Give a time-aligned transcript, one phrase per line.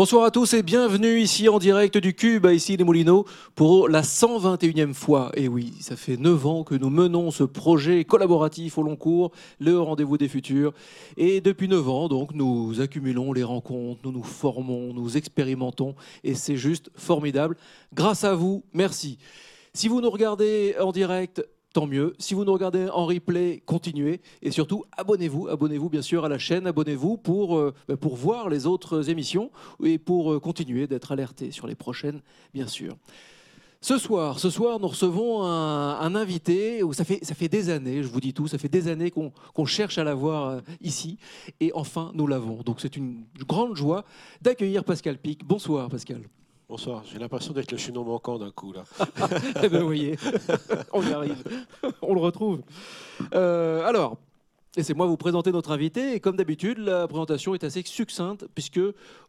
[0.00, 3.86] Bonsoir à tous et bienvenue ici en direct du Cube à ici les Moulineaux pour
[3.86, 5.30] la 121e fois.
[5.34, 9.30] Et oui, ça fait 9 ans que nous menons ce projet collaboratif au long cours,
[9.58, 10.72] le rendez-vous des futurs.
[11.18, 15.94] Et depuis 9 ans, donc, nous accumulons les rencontres, nous nous formons, nous expérimentons
[16.24, 17.58] et c'est juste formidable.
[17.92, 19.18] Grâce à vous, merci.
[19.74, 22.14] Si vous nous regardez en direct, tant mieux.
[22.18, 24.20] Si vous nous regardez en replay, continuez.
[24.42, 25.48] Et surtout, abonnez-vous.
[25.48, 26.66] Abonnez-vous bien sûr à la chaîne.
[26.66, 29.50] Abonnez-vous pour, euh, bah, pour voir les autres émissions
[29.82, 32.20] et pour euh, continuer d'être alerté sur les prochaines,
[32.54, 32.96] bien sûr.
[33.82, 38.02] Ce soir, ce soir, nous recevons un, invité où ça fait, ça fait des années,
[38.02, 41.16] je vous dis tout, ça fait des années qu'on cherche à l'avoir euh, ici.
[41.60, 42.62] Et enfin, nous l'avons.
[42.62, 44.04] Donc c'est une grande joie
[44.42, 45.46] d'accueillir Pascal Pic.
[45.46, 46.20] Bonsoir Pascal.
[46.70, 48.84] Bonsoir, j'ai l'impression d'être le chaînon manquant d'un coup là.
[49.60, 50.16] eh bien, vous voyez,
[50.92, 51.42] on y arrive,
[52.00, 52.62] on le retrouve.
[53.34, 54.18] Euh, alors,
[54.76, 56.14] laissez-moi vous présenter notre invité.
[56.14, 58.78] Et comme d'habitude, la présentation est assez succincte, puisque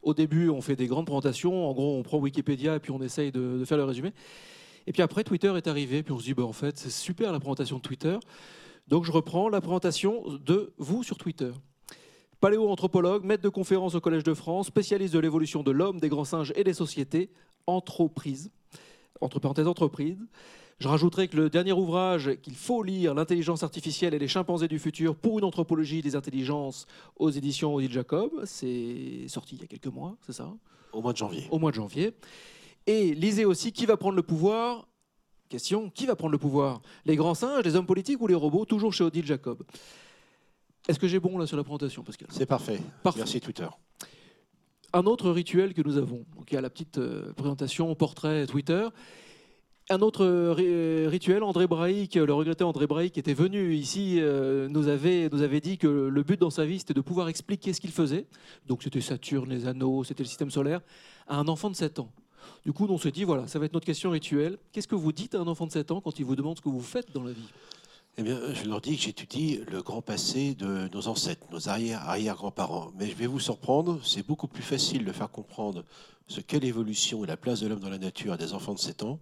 [0.03, 1.67] au début, on fait des grandes présentations.
[1.67, 4.13] En gros, on prend Wikipédia et puis on essaye de, faire le résumé.
[4.85, 7.31] Et puis après, Twitter est arrivé, puis on se dit, bah, en fait, c'est super
[7.31, 8.19] la présentation de Twitter.
[8.87, 11.49] Donc je reprends la présentation de vous sur Twitter.
[12.41, 16.25] Paléoanthropologue, maître de conférence au Collège de France, spécialiste de l'évolution de l'homme, des grands
[16.25, 17.29] singes et des sociétés,
[17.67, 18.49] entreprise,
[19.21, 20.17] entre parenthèses entreprise.
[20.79, 24.79] Je rajouterai que le dernier ouvrage qu'il faut lire, L'intelligence artificielle et les chimpanzés du
[24.79, 29.67] futur pour une anthropologie des intelligences aux éditions Odile Jacob, c'est sorti il y a
[29.67, 30.51] quelques mois, c'est ça?
[30.93, 31.47] Au mois de janvier.
[31.51, 32.15] Au mois de janvier.
[32.87, 34.87] Et lisez aussi Qui va prendre le pouvoir?
[35.47, 36.81] Question, qui va prendre le pouvoir?
[37.05, 38.65] Les grands singes, les hommes politiques ou les robots?
[38.65, 39.61] Toujours chez Odile Jacob.
[40.87, 42.27] Est-ce que j'ai bon là sur la présentation, Pascal?
[42.31, 42.79] C'est parfait.
[43.15, 43.67] Merci Twitter.
[44.93, 48.87] Un autre rituel que nous avons, qui a la petite euh, présentation portrait Twitter.
[49.89, 54.19] Un autre euh, euh, rituel, André Braïc, le regretté André Braïc, qui était venu ici,
[54.69, 57.73] nous, avait, nous avait dit que le but dans sa vie, c'était de pouvoir expliquer
[57.73, 58.27] ce qu'il faisait.
[58.67, 60.81] Donc c'était Saturne, les anneaux, c'était le système solaire,
[61.27, 62.11] à un enfant de 7 ans.
[62.65, 64.57] Du coup, on s'est dit, voilà, ça va être notre question rituelle.
[64.71, 66.61] Qu'est-ce que vous dites à un enfant de 7 ans quand il vous demande ce
[66.61, 67.49] que vous faites dans la vie?
[68.17, 72.91] Eh bien, je leur dis que j'étudie le grand passé de nos ancêtres, nos arrière-arrière-grands-parents.
[72.97, 75.85] Mais je vais vous surprendre, c'est beaucoup plus facile de faire comprendre
[76.27, 78.79] ce qu'est l'évolution et la place de l'homme dans la nature à des enfants de
[78.79, 79.19] 7 ans,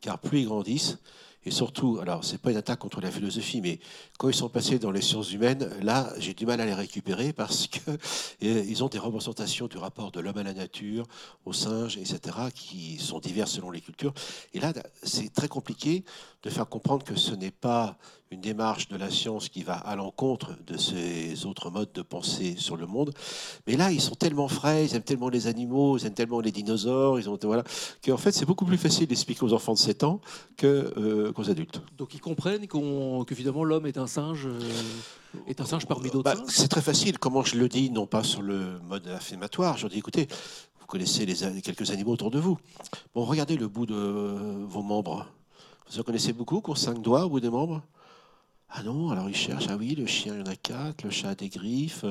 [0.00, 0.98] car plus ils grandissent,
[1.46, 3.80] et surtout, alors c'est pas une attaque contre la philosophie, mais
[4.18, 7.32] quand ils sont passés dans les sciences humaines, là j'ai du mal à les récupérer
[7.34, 11.06] parce qu'ils ont des représentations du rapport de l'homme à la nature,
[11.46, 12.20] aux singes, etc.,
[12.54, 14.12] qui sont diverses selon les cultures.
[14.52, 16.04] Et là, c'est très compliqué
[16.42, 17.98] de faire comprendre que ce n'est pas
[18.32, 22.54] une démarche de la science qui va à l'encontre de ces autres modes de pensée
[22.56, 23.12] sur le monde.
[23.66, 26.52] Mais là, ils sont tellement frais, ils aiment tellement les animaux, ils aiment tellement les
[26.52, 27.64] dinosaures, ils ont voilà,
[28.04, 30.20] qu'en fait, c'est beaucoup plus facile d'expliquer aux enfants de 7 ans
[30.56, 31.82] que, euh, qu'aux adultes.
[31.98, 34.60] Donc ils comprennent que finalement l'homme est un singe euh,
[35.48, 37.18] est un singe parmi d'autres bah, C'est très facile.
[37.18, 39.76] Comment je le dis, non pas sur le mode affirmatoire.
[39.76, 40.28] Je dis, écoutez,
[40.78, 42.58] vous connaissez les, quelques animaux autour de vous.
[43.12, 43.94] Bon, regardez le bout de
[44.68, 45.26] vos membres.
[45.90, 47.82] Vous en connaissez beaucoup qui ont cinq doigts au bout des membres?
[48.72, 51.10] Ah non, alors il cherche, ah oui, le chien, il y en a quatre, le
[51.10, 52.04] chat a des griffes,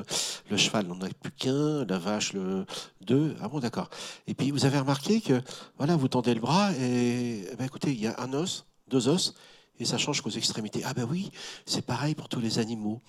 [0.50, 2.66] le cheval n'en a plus qu'un, la vache, le
[3.00, 3.34] deux.
[3.40, 3.88] Ah bon, d'accord.
[4.26, 5.40] Et puis vous avez remarqué que,
[5.78, 9.08] voilà, vous tendez le bras et, eh ben, écoutez, il y a un os, deux
[9.08, 9.34] os,
[9.78, 10.82] et ça change qu'aux extrémités.
[10.84, 11.30] Ah ben oui,
[11.64, 13.00] c'est pareil pour tous les animaux.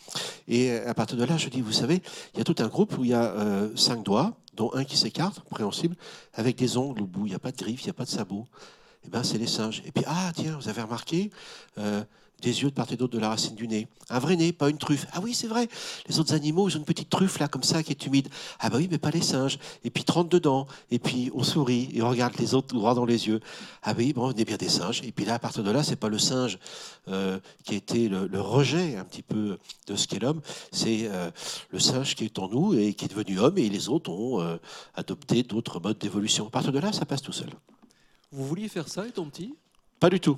[0.47, 2.01] Et à partir de là, je dis, vous savez,
[2.33, 4.85] il y a tout un groupe où il y a euh, cinq doigts, dont un
[4.85, 5.97] qui s'écarte, préhensible,
[6.33, 7.25] avec des ongles au bout.
[7.25, 8.47] Il n'y a pas de griffes, il n'y a pas de sabots.
[9.05, 9.81] Eh ben, c'est les singes.
[9.85, 11.31] Et puis, ah, tiens, vous avez remarqué,
[11.77, 12.03] euh,
[12.41, 13.87] des yeux de part et d'autre de la racine du nez.
[14.09, 15.05] Un vrai nez, pas une truffe.
[15.13, 15.69] Ah oui, c'est vrai.
[16.07, 18.27] Les autres animaux, ils ont une petite truffe là, comme ça, qui est humide.
[18.59, 19.59] Ah bah oui, mais pas les singes.
[19.83, 20.67] Et puis 30 dedans.
[20.89, 23.39] Et puis on sourit et on regarde les autres droit dans les yeux.
[23.83, 25.01] Ah oui, bon, on est bien des singes.
[25.03, 26.59] Et puis là, à partir de là, c'est pas le singe
[27.07, 30.41] euh, qui a été le, rejet un petit peu de ce qu'est l'homme.
[30.71, 31.29] C'est euh,
[31.69, 33.57] le singe qui est en nous et qui est devenu homme.
[33.57, 34.59] Et les autres ont
[34.95, 36.47] adopté d'autres modes d'évolution.
[36.47, 37.49] À partir de là, ça passe tout seul.
[38.31, 39.53] Vous vouliez faire ça étant petit?
[39.99, 40.37] Pas du tout.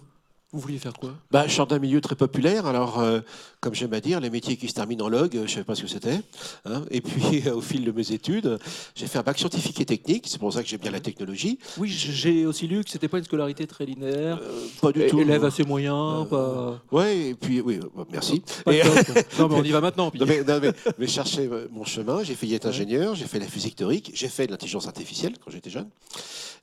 [0.52, 1.16] Vous vouliez faire quoi?
[1.32, 2.68] Bah, Je sors d'un milieu très populaire.
[2.68, 3.22] Alors, euh,
[3.60, 5.74] comme j'aime à dire, les métiers qui se terminent en log, je ne savais pas
[5.74, 6.22] ce que c'était.
[6.66, 6.84] Hein.
[6.92, 8.60] Et puis, au fil de mes études,
[8.94, 10.26] j'ai fait un bac scientifique et technique.
[10.28, 11.58] C'est pour ça que j'aime bien la technologie.
[11.78, 14.40] Oui, j'ai aussi lu que c'était pas une scolarité très linéaire.
[14.44, 15.20] Euh, pas du tout.
[15.20, 16.28] Élève assez moyen.
[16.32, 17.80] Euh, Oui, et puis, oui,
[18.12, 18.44] merci.
[18.68, 20.12] non, mais on y va maintenant.
[20.14, 22.24] Non, mais, non, mais, chercher mon chemin.
[22.24, 25.50] J'ai fait être ingénieur, j'ai fait la physique théorique, j'ai fait de l'intelligence artificielle quand
[25.50, 25.90] j'étais jeune.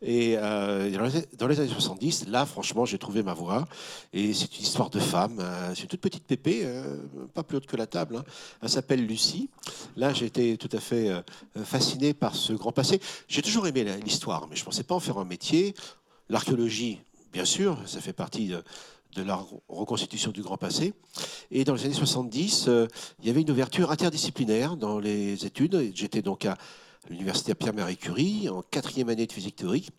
[0.03, 3.67] Et dans les années 70, là, franchement, j'ai trouvé ma voie.
[4.13, 5.39] Et c'est une histoire de femme.
[5.41, 6.97] Euh, c'est une toute petite pépée, euh,
[7.35, 8.17] pas plus haute que la table.
[8.17, 8.25] Hein.
[8.63, 9.51] Elle s'appelle Lucie.
[9.97, 11.23] Là, j'ai été tout à fait euh,
[11.65, 13.01] fasciné par ce grand passé.
[13.29, 15.75] J'ai toujours aimé l'histoire, mais je ne pensais pas en faire un métier.
[16.29, 17.01] L'archéologie,
[17.33, 18.53] bien sûr, ça fait partie
[19.17, 20.93] de la reconstitution du grand passé.
[21.51, 22.87] Et dans les années 70, euh,
[23.21, 25.93] il y avait une ouverture interdisciplinaire dans les études.
[25.95, 26.57] J'étais donc à
[27.09, 29.91] l'université Pierre-Marie Curie en quatrième année de physique théorique.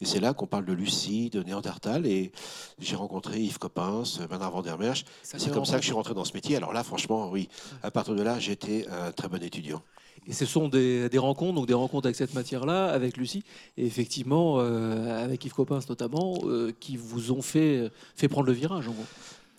[0.00, 2.06] Et c'est là qu'on parle de Lucie, de Néandertal.
[2.06, 2.32] Et
[2.78, 5.04] j'ai rencontré Yves Coppens, Bernard Van der Merch.
[5.22, 6.56] C'est comme ça que je suis rentré dans ce métier.
[6.56, 7.48] Alors là, franchement, oui,
[7.82, 9.82] à partir de là, j'étais un très bon étudiant.
[10.28, 13.42] Et ce sont des, rencontres, donc des rencontres avec cette matière-là, avec Lucie,
[13.76, 18.52] et effectivement euh, avec Yves Coppens notamment, euh, qui vous ont fait, fait prendre le
[18.52, 19.04] virage en gros.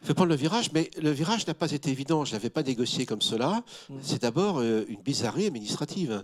[0.03, 2.25] Fait prendre le virage, mais le virage n'a pas été évident.
[2.25, 3.63] Je ne l'avais pas négocié comme cela.
[3.89, 3.95] Mmh.
[4.01, 6.23] C'est d'abord euh, une bizarrerie administrative.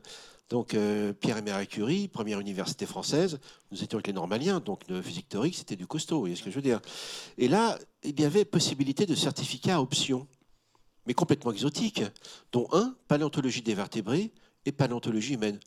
[0.49, 0.75] Donc
[1.19, 3.39] Pierre et Marie Curie, première université française,
[3.71, 6.41] nous étions avec les normaliens, donc le physique théorique, c'était du costaud, vous voyez ce
[6.41, 6.81] que je veux dire.
[7.37, 10.27] Et là, il y avait possibilité de certificat à option
[11.09, 12.03] mais complètement exotiques,
[12.51, 14.31] dont un, paléontologie des vertébrés
[14.65, 15.59] et paléontologie humaine.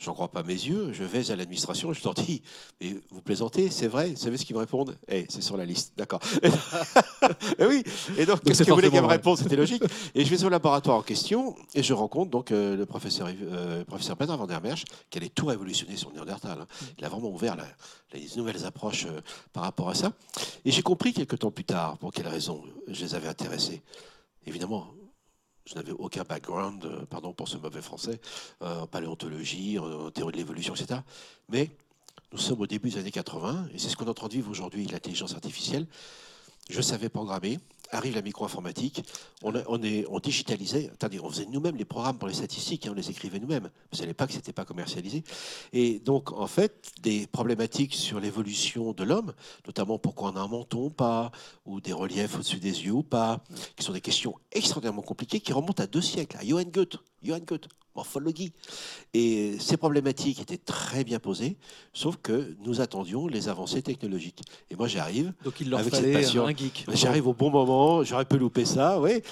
[0.00, 2.40] J'en crois pas mes yeux, je vais à l'administration, je leur dis,
[2.80, 4.96] mais vous plaisantez, c'est vrai, vous savez ce qu'ils me répondent?
[5.08, 6.20] Eh, c'est sur la liste, d'accord.
[7.58, 7.84] et oui,
[8.16, 9.36] et donc, qu'est-ce que vous voulez qu'elle me réponde?
[9.36, 9.82] C'était logique.
[10.14, 13.84] Et je vais au laboratoire en question, et je rencontre donc euh, le professeur, euh,
[13.84, 16.58] professeur Bernard van der Merch, qui allait tout révolutionner sur le Néandertal.
[16.62, 16.66] Hein.
[16.98, 17.56] Il a vraiment ouvert
[18.12, 19.20] les nouvelles approches euh,
[19.52, 20.12] par rapport à ça.
[20.64, 23.82] Et j'ai compris quelques temps plus tard pour quelles raisons je les avais intéressés.
[24.46, 24.88] Évidemment,
[25.66, 28.20] je n'avais aucun background, euh, pardon pour ce mauvais français,
[28.62, 31.00] euh, en paléontologie, en théorie de l'évolution, etc.
[31.48, 31.70] Mais
[32.32, 34.34] nous sommes au début des années 80, et c'est ce qu'on est en train de
[34.34, 35.86] vivre aujourd'hui, l'intelligence artificielle.
[36.68, 37.58] Je savais programmer,
[37.92, 39.02] arrive la micro-informatique,
[39.42, 40.90] on, digitalisait,
[41.22, 43.70] on faisait nous-mêmes les programmes pour les statistiques, et hein, on les écrivait nous-mêmes.
[43.90, 45.24] Vous savez pas que ce n'était pas commercialisé.
[45.72, 49.32] Et donc, en fait, des problématiques sur l'évolution de l'homme,
[49.66, 51.32] notamment pourquoi on a un menton ou pas,
[51.66, 53.42] ou des reliefs au-dessus des yeux ou pas,
[53.76, 56.98] qui sont des questions extraordinairement compliquées qui remontent à deux siècles, à Johann Goethe.
[57.22, 58.52] Johann Goethe morphologie.
[59.14, 61.56] Et ces problématiques étaient très bien posées,
[61.92, 64.42] sauf que nous attendions les avancées technologiques.
[64.70, 65.32] Et moi, j'arrive.
[65.44, 66.86] Donc, il leur fallait un geek.
[66.94, 69.22] J'arrive au bon moment, j'aurais pu louper ça, oui.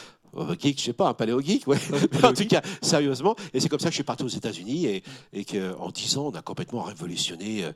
[0.60, 1.78] Geek, je sais pas, un paléo geek, ouais.
[2.22, 3.34] en tout cas, sérieusement.
[3.54, 5.02] Et c'est comme ça que je suis parti aux États-Unis et,
[5.32, 7.72] et qu'en dix ans, on a complètement révolutionné euh,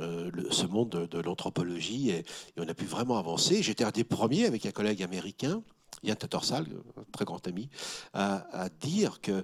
[0.00, 2.24] euh, ce monde de, l'anthropologie et,
[2.56, 3.62] on a pu vraiment avancer.
[3.62, 5.62] J'étais un des premiers avec un collègue américain,
[6.02, 6.66] Yann Tattersall,
[6.98, 7.68] un très grand ami,
[8.12, 9.42] à, à dire que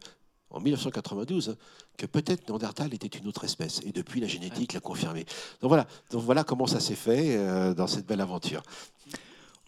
[0.51, 1.57] en 1992 hein,
[1.97, 3.81] que peut-être Néandertal était une autre espèce.
[3.85, 5.25] Et depuis, la génétique l'a confirmé.
[5.61, 8.63] Donc voilà, donc voilà comment ça s'est fait euh, dans cette belle aventure.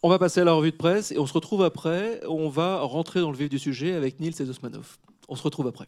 [0.02, 2.20] On va passer à la revue de presse et on se retrouve après.
[2.28, 4.98] On va rentrer dans le vif du sujet avec Nils et Osmanov.
[5.28, 5.86] On se retrouve après.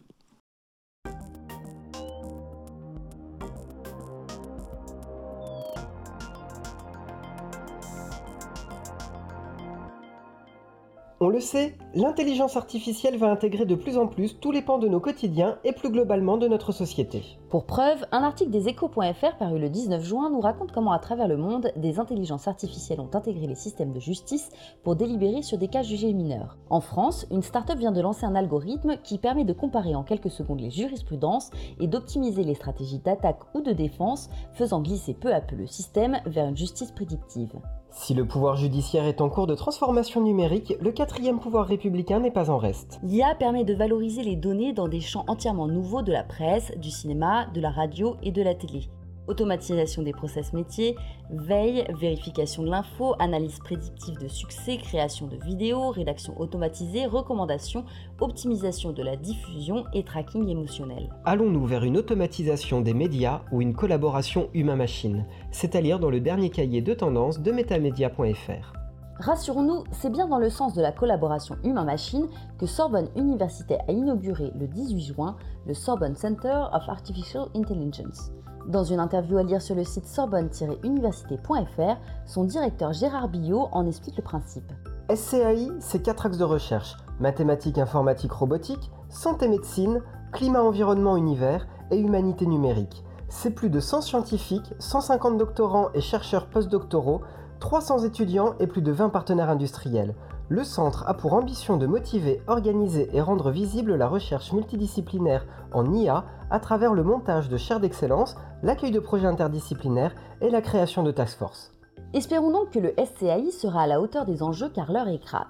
[11.23, 14.87] On le sait, l'intelligence artificielle va intégrer de plus en plus tous les pans de
[14.87, 17.37] nos quotidiens et plus globalement de notre société.
[17.51, 21.27] Pour preuve, un article des échos.fr paru le 19 juin nous raconte comment à travers
[21.27, 24.49] le monde, des intelligences artificielles ont intégré les systèmes de justice
[24.81, 26.57] pour délibérer sur des cas jugés mineurs.
[26.71, 30.31] En France, une start-up vient de lancer un algorithme qui permet de comparer en quelques
[30.31, 35.41] secondes les jurisprudences et d'optimiser les stratégies d'attaque ou de défense, faisant glisser peu à
[35.41, 37.53] peu le système vers une justice prédictive.
[37.91, 42.31] Si le pouvoir judiciaire est en cours de transformation numérique, le quatrième pouvoir républicain n'est
[42.31, 42.99] pas en reste.
[43.03, 46.89] L'IA permet de valoriser les données dans des champs entièrement nouveaux de la presse, du
[46.89, 48.89] cinéma, de la radio et de la télé
[49.27, 50.95] automatisation des process métiers,
[51.29, 57.85] veille, vérification de l'info, analyse prédictive de succès, création de vidéos, rédaction automatisée, recommandations,
[58.19, 61.09] optimisation de la diffusion et tracking émotionnel.
[61.25, 65.25] Allons-nous vers une automatisation des médias ou une collaboration humain-machine?
[65.51, 68.73] C'est à lire dans le dernier cahier de tendance de metamedia.fr.
[69.19, 74.51] Rassurons-nous, c'est bien dans le sens de la collaboration humain-machine que Sorbonne Université a inauguré
[74.59, 75.37] le 18 juin
[75.67, 78.31] le Sorbonne Center of Artificial Intelligence.
[78.67, 84.17] Dans une interview à lire sur le site sorbonne-université.fr, son directeur Gérard Billot en explique
[84.17, 84.71] le principe.
[85.13, 90.01] SCAI, c'est quatre axes de recherche mathématiques, informatique, robotique, santé-médecine,
[90.33, 93.03] climat-environnement-univers et humanité numérique.
[93.29, 97.21] C'est plus de 100 scientifiques, 150 doctorants et chercheurs postdoctoraux,
[97.59, 100.15] 300 étudiants et plus de 20 partenaires industriels.
[100.51, 105.93] Le centre a pour ambition de motiver, organiser et rendre visible la recherche multidisciplinaire en
[105.93, 111.03] IA à travers le montage de chaires d'excellence, l'accueil de projets interdisciplinaires et la création
[111.03, 111.73] de task force.
[112.11, 115.47] Espérons donc que le SCAI sera à la hauteur des enjeux car l'heure est grave.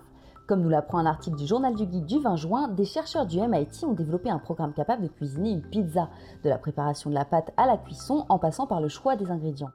[0.47, 3.39] Comme nous l'apprend un article du Journal du Geek du 20 juin, des chercheurs du
[3.39, 6.09] MIT ont développé un programme capable de cuisiner une pizza,
[6.43, 9.31] de la préparation de la pâte à la cuisson en passant par le choix des
[9.31, 9.71] ingrédients.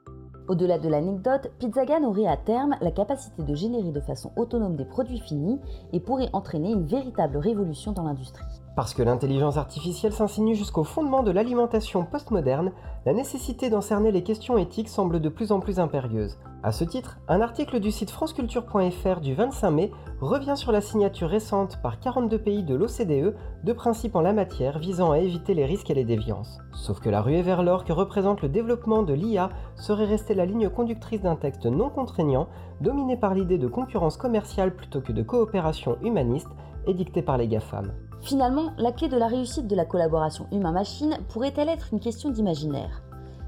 [0.47, 4.85] Au-delà de l'anecdote, Pizzagan aurait à terme la capacité de générer de façon autonome des
[4.85, 5.59] produits finis
[5.91, 8.56] et pourrait entraîner une véritable révolution dans l'industrie.
[8.77, 12.71] Parce que l'intelligence artificielle s'insinue jusqu'au fondement de l'alimentation postmoderne,
[13.07, 16.37] la nécessité d'en cerner les questions éthiques semble de plus en plus impérieuse.
[16.61, 19.91] A ce titre, un article du site franceculture.fr du 25 mai
[20.21, 24.77] revient sur la signature récente par 42 pays de l'OCDE de principes en la matière
[24.77, 26.59] visant à éviter les risques et les déviances.
[26.73, 30.45] Sauf que la ruée vers l'or que représente le développement de l'IA serait restée la
[30.45, 32.47] ligne conductrice d'un texte non contraignant,
[32.79, 36.51] dominé par l'idée de concurrence commerciale plutôt que de coopération humaniste,
[36.85, 37.91] édictée par les GAFAM.
[38.27, 43.01] Finalement, la clé de la réussite de la collaboration humain-machine pourrait-elle être une question d'imaginaire?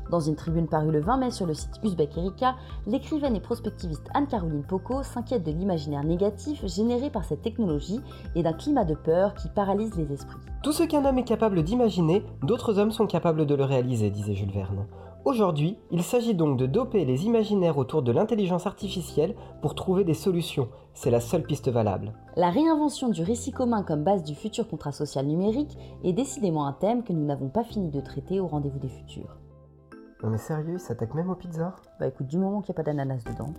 [0.09, 2.55] Dans une tribune parue le 20 mai sur le site Uzbek Erika,
[2.87, 7.99] l'écrivaine et prospectiviste Anne-Caroline Poco s'inquiète de l'imaginaire négatif généré par cette technologie
[8.35, 10.39] et d'un climat de peur qui paralyse les esprits.
[10.63, 14.33] Tout ce qu'un homme est capable d'imaginer, d'autres hommes sont capables de le réaliser, disait
[14.33, 14.85] Jules Verne.
[15.25, 20.13] Aujourd'hui, il s'agit donc de doper les imaginaires autour de l'intelligence artificielle pour trouver des
[20.13, 20.69] solutions.
[20.93, 22.13] C'est la seule piste valable.
[22.37, 26.73] La réinvention du récit commun comme base du futur contrat social numérique est décidément un
[26.73, 29.37] thème que nous n'avons pas fini de traiter au rendez-vous des futurs.
[30.23, 31.75] Non mais sérieux, il s'attaque même aux pizzas?
[31.99, 33.53] Bah écoute, du moment qu'il n'y a pas d'ananas dedans.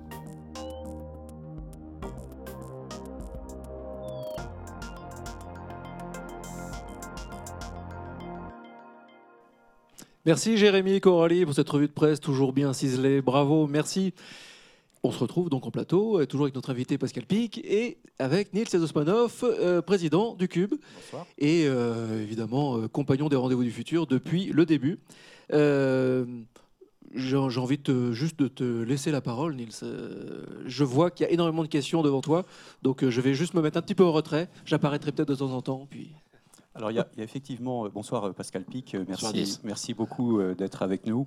[10.26, 13.22] Merci Jérémy et Coralie pour cette revue de presse toujours bien ciselée.
[13.22, 14.12] Bravo, merci.
[15.02, 18.52] On se retrouve donc en plateau, euh, toujours avec notre invité Pascal Pic et avec
[18.52, 20.74] Nils Osmanov, euh, président du Cube.
[20.94, 21.26] Bonsoir.
[21.38, 24.98] Et euh, évidemment, euh, compagnon des rendez-vous du futur depuis le début.
[27.12, 29.70] J'ai j'ai envie de te- juste de te laisser la parole, Nils.
[29.82, 32.44] Euh, je vois qu'il y a énormément de questions devant toi,
[32.82, 34.48] donc euh, je vais juste me mettre un petit peu en retrait.
[34.66, 35.88] J'apparaîtrai peut-être de temps en temps.
[35.90, 36.10] Puis...
[36.76, 37.84] Alors, il y, a il y a effectivement.
[37.84, 38.94] euh, bonsoir, euh, Pascal Pic.
[38.94, 41.26] euh, Merci, merci beaucoup d'être avec nous.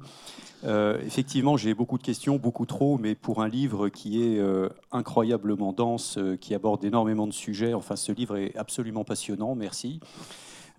[0.64, 4.70] Euh, effectivement, j'ai beaucoup de questions, beaucoup trop, mais pour un livre qui est euh,
[4.94, 9.54] incroyablement dense, euh, qui aborde énormément de sujets, enfin, ce livre est absolument passionnant.
[9.54, 10.00] Merci.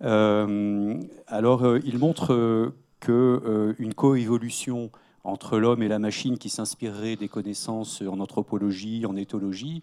[0.01, 3.11] Alors, il montre euh, que
[3.45, 4.89] euh, une coévolution
[5.23, 9.81] entre l'homme et la machine qui s'inspirerait des connaissances en anthropologie, en éthologie,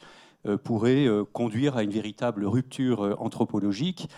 [0.65, 4.09] pourrait conduire à une véritable rupture anthropologique.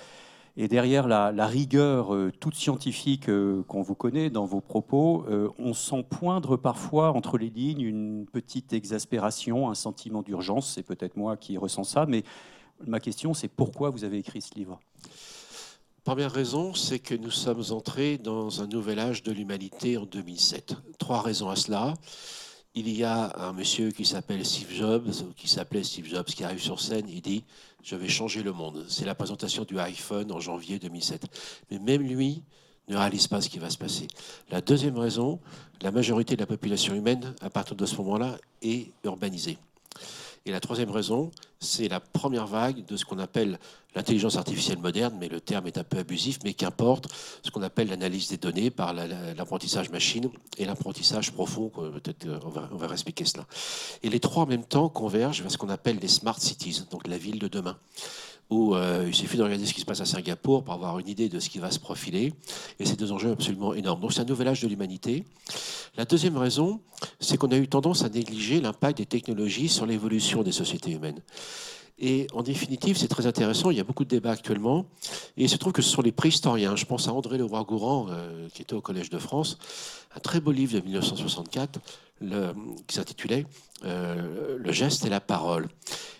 [0.56, 5.48] Et derrière la, rigueur euh, toute scientifique euh, qu'on vous connaît dans vos propos, euh,
[5.58, 10.72] on sent poindre parfois entre les lignes une petite exaspération, un sentiment d'urgence.
[10.72, 12.22] C'est peut-être moi qui ressens ça, mais
[12.86, 14.78] ma question c'est pourquoi vous avez écrit ce livre?
[16.04, 20.76] Première raison, c'est que nous sommes entrés dans un nouvel âge de l'humanité en 2007.
[20.98, 21.94] Trois raisons à cela.
[22.76, 26.60] Il y a un monsieur qui s'appelle Steve Jobs, qui s'appelait Steve Jobs, qui arrive
[26.60, 27.44] sur scène, il dit
[27.84, 28.84] Je vais changer le monde.
[28.88, 31.24] C'est la présentation du iPhone en janvier 2007.
[31.70, 32.42] Mais même lui
[32.88, 34.08] ne réalise pas ce qui va se passer.
[34.50, 35.38] La deuxième raison,
[35.82, 39.56] la majorité de la population humaine, à partir de ce moment-là, est urbanisée.
[40.44, 43.60] Et la troisième raison, c'est la première vague de ce qu'on appelle
[43.94, 47.08] l'intelligence artificielle moderne, mais le terme est un peu abusif, mais qu'importe,
[47.42, 52.26] ce qu'on appelle l'analyse des données par la- la- l'apprentissage machine et l'apprentissage profond, peut-être
[52.26, 53.46] euh, on va, on expliquer cela.
[54.02, 57.06] Et les trois en même temps convergent vers ce qu'on appelle les smart cities, donc
[57.06, 57.76] la ville de demain,
[58.50, 61.08] où euh, il suffit de regarder ce qui se passe à Singapour pour avoir une
[61.08, 62.32] idée de ce qui va se profiler,
[62.78, 64.00] et c'est deux enjeux absolument énormes.
[64.00, 65.24] Donc c'est un nouvel âge de l'humanité.
[65.96, 66.80] La deuxième raison,
[67.20, 71.20] c'est qu'on a eu tendance à négliger l'impact des technologies sur l'évolution des sociétés humaines.
[71.98, 73.70] Et en définitive, c'est très intéressant.
[73.70, 74.86] Il y a beaucoup de débats actuellement.
[75.36, 76.74] Et il se trouve que ce sont les préhistoriens.
[76.76, 79.58] Je pense à André Leroy-Gourand, euh, qui était au Collège de France,
[80.16, 81.78] un très beau livre de 1964
[82.20, 82.52] le-
[82.86, 83.46] qui s'intitulait
[83.84, 85.68] euh, Le geste et la parole.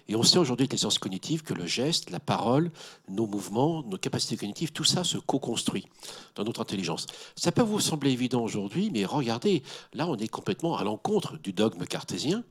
[0.07, 2.71] Et on sait aujourd'hui avec les sciences cognitives que le geste, la parole,
[3.09, 5.87] nos mouvements, nos capacités cognitives, tout ça se co-construit
[6.35, 7.07] dans notre intelligence.
[7.37, 9.63] Ça peut vous sembler évident aujourd'hui, mais regardez,
[9.95, 12.45] là on est complètement à l'encontre du dogme cartésien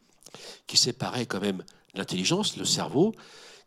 [0.66, 3.14] qui séparait quand même l'intelligence, le cerveau,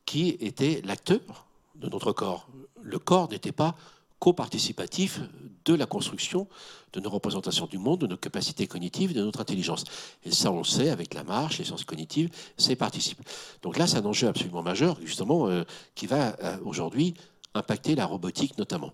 [0.04, 2.48] qui était l'acteur de notre corps.
[2.82, 3.74] Le corps n'était pas
[4.18, 5.20] co-participatif
[5.64, 6.48] de la construction
[6.92, 9.84] de nos représentations du monde, de nos capacités cognitives, de notre intelligence.
[10.24, 13.18] Et ça, on le sait, avec la marche, les sciences cognitives, c'est participe.
[13.62, 15.64] Donc là, c'est un enjeu absolument majeur, justement, euh,
[15.94, 17.14] qui va euh, aujourd'hui
[17.54, 18.92] impacter la robotique notamment.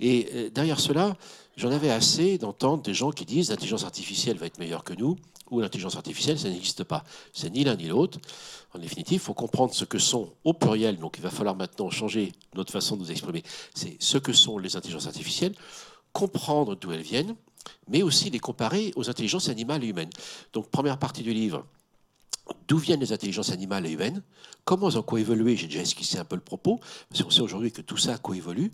[0.00, 1.16] Et euh, derrière cela,
[1.56, 5.16] j'en avais assez d'entendre des gens qui disent l'intelligence artificielle va être meilleure que nous,
[5.50, 7.04] ou l'intelligence artificielle, ça n'existe pas.
[7.32, 8.18] C'est ni l'un ni l'autre.
[8.74, 11.90] En définitive, il faut comprendre ce que sont au pluriel, donc il va falloir maintenant
[11.90, 13.42] changer notre façon de nous exprimer.
[13.74, 15.54] C'est ce que sont les intelligences artificielles,
[16.12, 17.34] comprendre d'où elles viennent,
[17.88, 20.10] mais aussi les comparer aux intelligences animales et humaines.
[20.52, 21.64] Donc, première partie du livre,
[22.66, 24.22] d'où viennent les intelligences animales et humaines,
[24.64, 27.72] comment elles ont coévolué, j'ai déjà esquissé un peu le propos, parce qu'on sait aujourd'hui
[27.72, 28.72] que tout ça coévolue.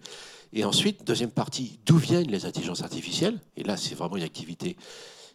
[0.52, 4.76] Et ensuite, deuxième partie, d'où viennent les intelligences artificielles, et là c'est vraiment une activité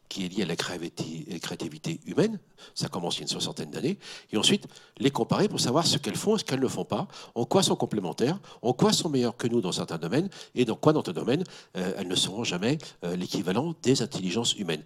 [0.09, 2.39] qui est liée à la créativité humaine.
[2.73, 3.99] Ça commence il y a une soixantaine d'années.
[4.31, 4.65] Et ensuite,
[4.97, 7.63] les comparer pour savoir ce qu'elles font et ce qu'elles ne font pas, en quoi
[7.63, 11.01] sont complémentaires, en quoi sont meilleures que nous dans certains domaines, et dans quoi dans
[11.01, 11.43] d'autres domaines,
[11.77, 14.83] euh, elles ne seront jamais euh, l'équivalent des intelligences humaines.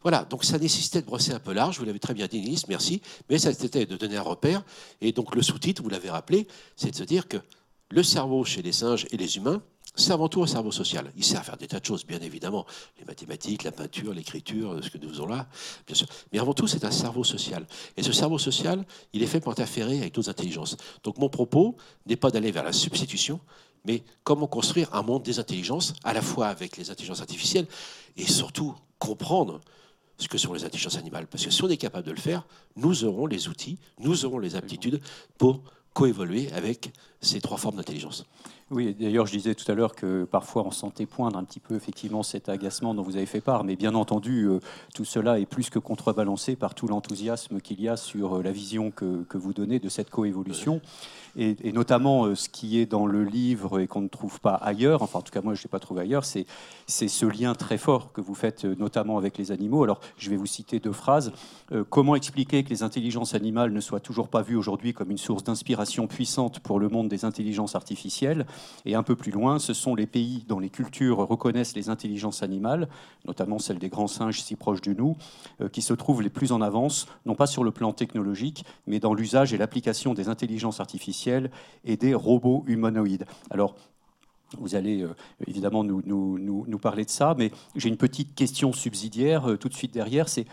[0.00, 2.66] Voilà, donc ça nécessitait de brosser un peu large, vous l'avez très bien dit, Nice,
[2.66, 4.64] merci, mais ça c'était de donner un repère.
[5.00, 7.36] Et donc le sous-titre, vous l'avez rappelé, c'est de se dire que
[7.90, 9.62] le cerveau chez les singes et les humains,
[9.94, 11.12] c'est avant tout un cerveau social.
[11.16, 12.64] Il sert à faire des tas de choses, bien évidemment.
[12.98, 15.46] Les mathématiques, la peinture, l'écriture, ce que nous faisons là,
[15.86, 16.06] bien sûr.
[16.32, 17.66] Mais avant tout, c'est un cerveau social.
[17.96, 20.76] Et ce cerveau social, il est fait pour interférer avec d'autres intelligences.
[21.04, 23.38] Donc mon propos n'est pas d'aller vers la substitution,
[23.84, 27.66] mais comment construire un monde des intelligences, à la fois avec les intelligences artificielles,
[28.16, 29.60] et surtout comprendre
[30.16, 31.26] ce que sont les intelligences animales.
[31.26, 32.46] Parce que si on est capable de le faire,
[32.76, 35.00] nous aurons les outils, nous aurons les aptitudes
[35.36, 38.24] pour coévoluer avec ces trois formes d'intelligence.
[38.74, 41.74] Oui, d'ailleurs, je disais tout à l'heure que parfois on sentait poindre un petit peu
[41.74, 44.60] effectivement cet agacement dont vous avez fait part, mais bien entendu, euh,
[44.94, 48.50] tout cela est plus que contrebalancé par tout l'enthousiasme qu'il y a sur euh, la
[48.50, 50.80] vision que, que, vous donnez de cette coévolution
[51.36, 55.02] et, notamment euh, ce qui est dans le livre et qu'on ne trouve pas ailleurs,
[55.02, 56.46] enfin en tout cas moi je ne l'ai pas trouvé ailleurs, c'est
[56.86, 59.84] ce lien très fort que vous faites notamment avec les animaux.
[59.84, 61.32] Alors je vais vous citer deux phrases.
[61.90, 65.44] Comment expliquer que les intelligences animales ne soient toujours pas vues aujourd'hui comme une source
[65.44, 68.46] d'inspiration puissante pour le monde des intelligences artificielles?
[68.84, 72.42] Et un peu plus loin, ce sont les pays dont les cultures reconnaissent les intelligences
[72.42, 72.88] animales,
[73.26, 75.16] notamment celles des grands singes si proches de nous,
[75.72, 79.14] qui se trouvent les plus en avance, non pas sur le plan technologique, mais dans
[79.14, 81.50] l'usage et l'application des intelligences artificielles
[81.84, 83.26] et des robots humanoïdes.
[83.50, 83.74] Alors,
[84.58, 85.14] vous allez euh,
[85.46, 89.92] évidemment nous, parler de ça, mais j'ai une petite question subsidiaire euh, tout de suite
[89.92, 90.46] derrière, c'est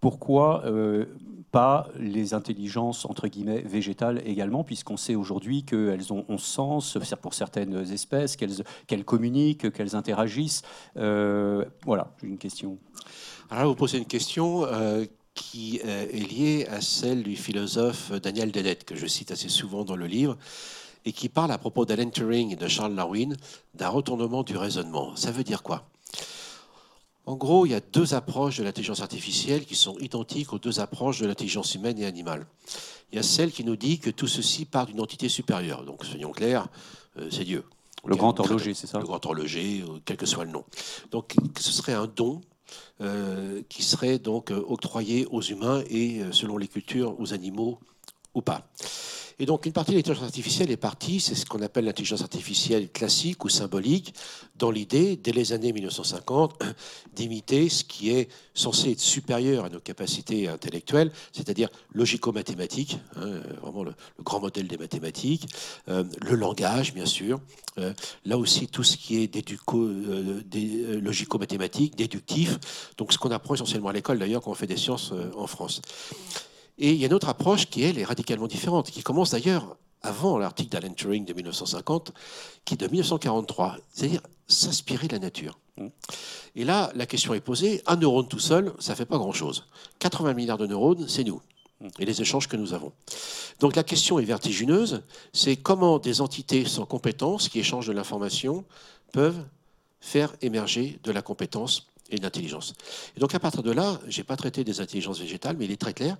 [0.00, 1.06] pourquoi euh,
[1.50, 7.34] pas les intelligences entre guillemets végétales également, puisqu'on sait aujourd'hui qu'elles ont 11 sens pour
[7.34, 10.62] certaines espèces, qu'elles communiquent, qu'elles interagissent.
[10.94, 12.78] voilà, j'ai une question.
[13.50, 14.66] Alors vous posez une question
[15.34, 19.84] qui euh, est liée à celle du philosophe Daniel Dennett, que je cite assez souvent
[19.84, 20.36] dans le livre,
[21.04, 23.36] et qui parle à propos d'Alan Turing et de Charles Darwin
[23.74, 25.16] d'un retournement du raisonnement.
[25.16, 25.88] Ça veut dire quoi?
[27.26, 30.80] En gros, il y a deux approches de l'intelligence artificielle qui sont identiques aux deux
[30.80, 32.46] approches de l'intelligence humaine et animale.
[33.12, 35.84] Il y a celle qui nous dit que tout ceci part d'une entité supérieure.
[35.84, 36.68] Donc, soyons clairs,
[37.18, 37.64] euh, c'est Dieu.
[38.04, 38.98] Le grand horloger, c'est ça?
[38.98, 40.64] Le grand horloger, euh, quel que soit le nom.
[41.10, 42.40] Donc, ce serait un don
[43.00, 47.78] euh, qui serait donc octroyé aux humains et, selon les cultures, aux animaux
[48.34, 48.70] ou pas.
[49.40, 52.90] Et donc une partie de l'intelligence artificielle est partie, c'est ce qu'on appelle l'intelligence artificielle
[52.90, 54.14] classique ou symbolique,
[54.56, 56.62] dans l'idée, dès les années 1950,
[57.16, 63.82] d'imiter ce qui est censé être supérieur à nos capacités intellectuelles, c'est-à-dire logico-mathématique, hein, vraiment
[63.82, 65.46] le, grand modèle des mathématiques,
[65.88, 67.40] euh, le langage, bien sûr,
[67.78, 67.94] euh,
[68.26, 69.34] là aussi tout ce qui est
[69.72, 72.58] euh, logico-mathématique, déductif,
[72.98, 75.80] donc ce qu'on apprend essentiellement à l'école d'ailleurs quand on fait des sciences en France.
[76.78, 79.76] Et il y a une autre approche qui, elle, est radicalement différente, qui commence d'ailleurs
[80.02, 82.12] avant l'article d'Alan Turing de 1950,
[82.64, 85.58] qui est de 1943, c'est-à-dire s'inspirer de la nature.
[86.54, 89.66] Et là, la question est posée, un neurone tout seul, ça ne fait pas grand-chose.
[89.98, 91.40] 80 milliards de neurones, c'est nous,
[91.98, 92.92] et les échanges que nous avons.
[93.60, 95.02] Donc la question est vertigineuse,
[95.32, 98.64] c'est comment des entités sans compétence, qui échangent de l'information,
[99.12, 99.42] peuvent
[100.00, 102.74] faire émerger de la compétence et l'intelligence.
[103.16, 105.70] Et donc à partir de là, je n'ai pas traité des intelligences végétales, mais il
[105.70, 106.16] est très clair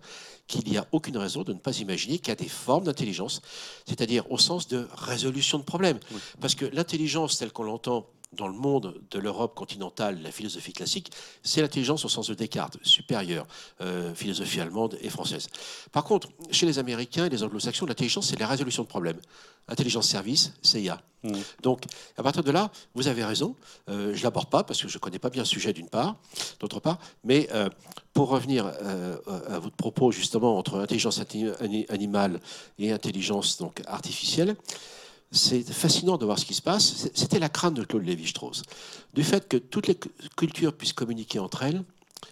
[0.47, 3.43] qu'il n'y a aucune raison de ne pas imaginer qu'il y a des formes d'intelligence,
[3.87, 5.99] c'est-à-dire au sens de résolution de problèmes.
[6.41, 11.11] Parce que l'intelligence telle qu'on l'entend dans le monde de l'Europe continentale, la philosophie classique,
[11.43, 13.47] c'est l'intelligence au sens de Descartes, supérieure,
[13.81, 15.49] euh, philosophie allemande et française.
[15.91, 19.21] Par contre, chez les Américains et les anglo-saxons, l'intelligence, c'est la résolution de problèmes.
[19.69, 21.01] Intelligence service, CIA.
[21.23, 21.33] Mmh.
[21.63, 21.83] Donc,
[22.17, 23.57] à partir de là, vous avez raison.
[23.89, 25.89] Euh, je ne l'aborde pas parce que je ne connais pas bien le sujet d'une
[25.89, 26.17] part,
[26.61, 26.99] d'autre part.
[27.25, 27.69] Mais euh,
[28.13, 31.21] pour revenir à votre propos justement entre intelligence
[31.89, 32.41] animale
[32.79, 34.57] et intelligence donc artificielle,
[35.33, 37.09] c'est fascinant de voir ce qui se passe.
[37.15, 38.63] C'était la crainte de Claude Lévi-Strauss,
[39.15, 39.99] du fait que toutes les
[40.37, 41.83] cultures puissent communiquer entre elles,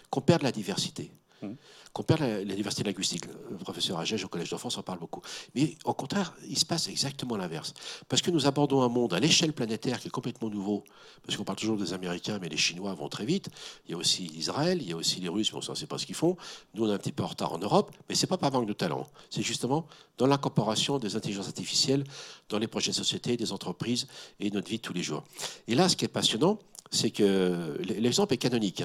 [0.09, 1.11] qu'on perde la diversité.
[1.41, 1.53] Mmh
[1.93, 3.25] qu'on perd la, diversité linguistique.
[3.49, 5.21] Le professeur Agege au Collège d'enfance en parle beaucoup.
[5.55, 7.73] Mais au contraire, il se passe exactement l'inverse.
[8.07, 10.83] Parce que nous abordons un monde à l'échelle planétaire qui est complètement nouveau.
[11.25, 13.49] Parce qu'on parle toujours des Américains, mais les Chinois vont très vite.
[13.87, 15.87] Il y a aussi Israël, il y a aussi les Russes, mais on ne sait
[15.87, 16.37] pas ce qu'ils font.
[16.75, 18.51] Nous, on est un petit peu en retard en Europe, mais ce n'est pas par
[18.51, 19.07] manque de talent.
[19.29, 22.03] C'est justement dans l'incorporation des intelligences artificielles
[22.49, 24.07] dans les projets de société, des entreprises
[24.39, 25.23] et notre vie de tous les jours.
[25.67, 26.59] Et là, ce qui est passionnant,
[26.91, 28.83] c'est que l'exemple est canonique.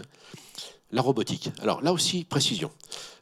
[0.94, 1.50] La robotique.
[1.60, 2.70] Alors là aussi, précision.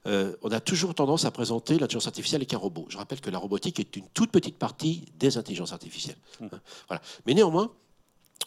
[0.06, 2.84] Euh, on a toujours tendance à présenter l'intelligence artificielle avec un robot.
[2.90, 6.18] Je rappelle que la robotique est une toute petite partie des intelligences artificielles.
[6.42, 6.48] Hein,
[6.86, 7.00] voilà.
[7.24, 7.72] Mais néanmoins,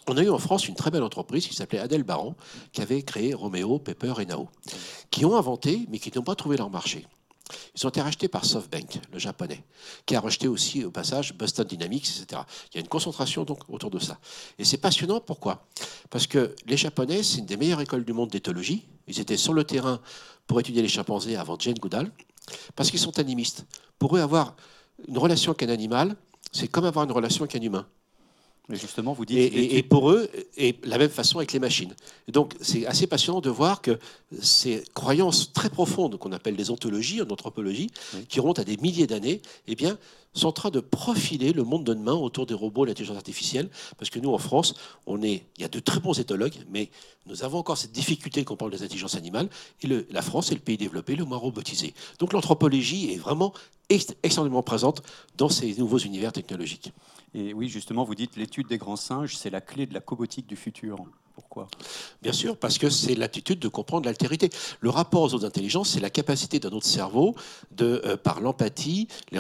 [0.08, 2.36] on a eu en France une très belle entreprise qui s'appelait Adèle Baron,
[2.72, 4.48] qui avait créé Romeo, Pepper et Nao,
[5.10, 7.08] qui ont inventé, mais qui n'ont pas trouvé leur marché.
[7.76, 9.64] Ils ont été rachetés par SoftBank, le japonais,
[10.06, 12.42] qui a racheté aussi au passage Boston Dynamics, etc.
[12.72, 14.20] Il y a une concentration donc autour de ça.
[14.58, 15.68] Et c'est passionnant, pourquoi?
[16.10, 18.88] Parce que les Japonais, c'est une des meilleures écoles du monde d'éthologie.
[19.08, 20.00] Ils étaient sur le terrain
[20.48, 22.12] pour étudier les chimpanzés avant Jane Goodall,
[22.76, 23.66] parce qu'ils sont animistes.
[24.00, 24.56] Pour eux, avoir
[25.08, 26.16] une relation avec un animal,
[26.52, 27.88] c'est comme avoir une relation avec un humain.
[28.68, 29.38] Mais justement, vous dites.
[29.38, 31.94] Et, et, pour eux, et la même façon avec les machines.
[32.28, 34.00] Donc, c'est assez passionnant de voir que
[34.42, 38.26] ces croyances très profondes qu'on appelle des ontologies en anthropologie, Oui.
[38.28, 39.98] qui remontent à des milliers d'années, eh bien,
[40.34, 43.70] sont en train de profiler le monde de demain autour des robots et l'intelligence artificielle.
[44.00, 44.74] Parce que nous, en France,
[45.06, 46.90] on est, il y a de très bons éthologues, mais
[47.28, 49.48] nous avons encore cette difficulté qu'on parle des intelligences animales.
[49.84, 51.94] Et le- la France est le pays développé le moins robotisé.
[52.20, 53.54] Donc, l'anthropologie est vraiment
[53.90, 55.04] ex- extrêmement présente
[55.38, 56.92] dans ces nouveaux univers technologiques.
[57.38, 60.48] Et oui, justement, vous dites l'étude des grands singes, c'est la clé de la cobotique
[60.48, 61.06] du futur.
[61.36, 61.68] Pourquoi
[62.22, 64.50] Bien sûr, parce que c'est l'attitude de comprendre l'altérité.
[64.80, 67.36] Le rapport aux autres intelligences, c'est la capacité de notre cerveau,
[67.72, 69.40] de, euh, par l'empathie, les,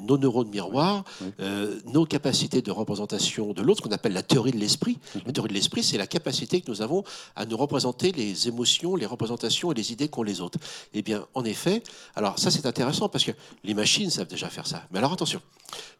[0.00, 1.28] nos neurones miroirs, Oui.
[1.40, 4.98] euh, nos capacités de représentation de l'autre, ce qu'on appelle la théorie de l'esprit.
[5.14, 5.22] Mhm.
[5.26, 7.04] La théorie de l'esprit, c'est la capacité que nous avons
[7.36, 10.58] à nous représenter les émotions, les représentations et les idées qu'ont les autres.
[10.92, 11.82] Eh bien, en effet,
[12.14, 13.32] alors ça c'est intéressant parce que
[13.64, 14.84] les machines savent déjà faire ça.
[14.90, 15.40] Mais alors attention,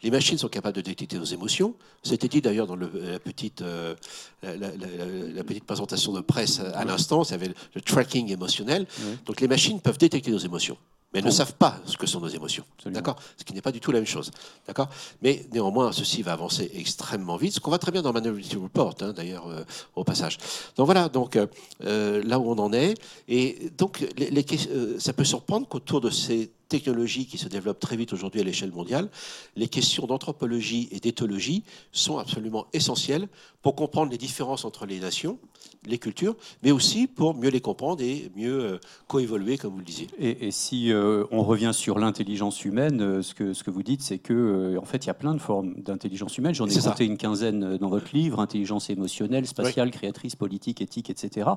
[0.02, 1.74] les machines sont capables de détecter nos émotions.
[2.02, 3.94] C'était dit d'ailleurs dans le- la, petite, euh,
[4.42, 8.86] la, la- la- la petite présentation de presse à l'instant, ça avait le, tracking émotionnel.
[9.00, 9.16] Oui.
[9.26, 10.76] Donc les machines peuvent détecter nos émotions.
[11.12, 12.64] Mais ne savent pas ce que sont nos émotions.
[12.86, 13.16] D'accord?
[13.36, 14.30] Ce qui n'est pas du tout la même chose.
[14.66, 14.88] D'accord?
[15.22, 18.94] Mais néanmoins, ceci va avancer extrêmement vite, ce qu'on voit très bien dans Minority Report,
[19.00, 19.64] hein, d'ailleurs, euh,
[19.96, 20.38] au passage.
[20.76, 21.46] Donc voilà, donc, euh,
[21.84, 22.94] euh, là où on en est.
[23.26, 27.96] Et donc, les, euh, ça peut surprendre qu'autour de ces technologies qui se développent très
[27.96, 29.10] vite aujourd'hui à l'échelle mondiale,
[29.56, 33.26] les questions d'anthropologie et d'éthologie sont absolument essentielles
[33.60, 35.40] pour comprendre les différences entre les nations,
[35.84, 40.06] les cultures, mais aussi pour mieux les comprendre et mieux coévoluer, comme vous le disiez.
[40.20, 43.82] Et, et si euh, on revient sur l'intelligence humaine, euh, ce que, ce que vous
[43.82, 46.54] dites, c'est que euh, en fait, il y a plein de formes d'intelligence humaine.
[46.54, 46.90] J'en ai ça.
[46.90, 51.50] compté une quinzaine dans votre livre intelligence émotionnelle, spatiale, créatrice, politique, éthique, etc.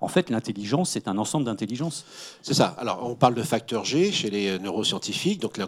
[0.00, 2.04] En fait, l'intelligence, c'est un ensemble d'intelligences.
[2.42, 2.66] C'est ça.
[2.78, 5.58] Alors, on parle de facteur G chez les neuroscientifiques, donc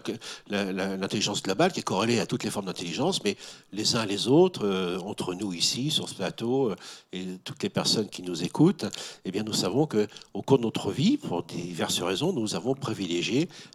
[0.49, 3.35] l'intelligence globale qui est corrélée à toutes les formes d'intelligence, mais
[3.71, 6.71] les uns les autres, entre nous ici, sur ce plateau,
[7.11, 8.85] et toutes les personnes qui nous écoutent,
[9.25, 12.75] eh bien, nous savons que au cours de notre vie, pour diverses raisons, nous avons
[12.75, 13.22] privilégié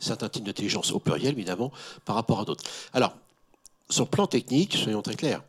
[0.00, 1.72] certains types d'intelligence, au pluriel évidemment,
[2.04, 2.64] par rapport à d'autres.
[2.92, 3.14] Alors,
[3.90, 5.42] sur le plan technique, soyons très clairs,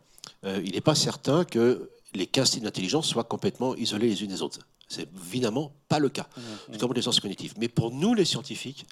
[0.44, 4.30] euh, il n'est pas certain que les 15 types d'intelligence soient complètement isolés les unes
[4.30, 4.58] des autres.
[4.88, 6.26] C'est évidemment pas le cas,
[6.72, 7.54] C'est comme les sciences cognitives.
[7.58, 8.84] Mais pour nous, les scientifiques,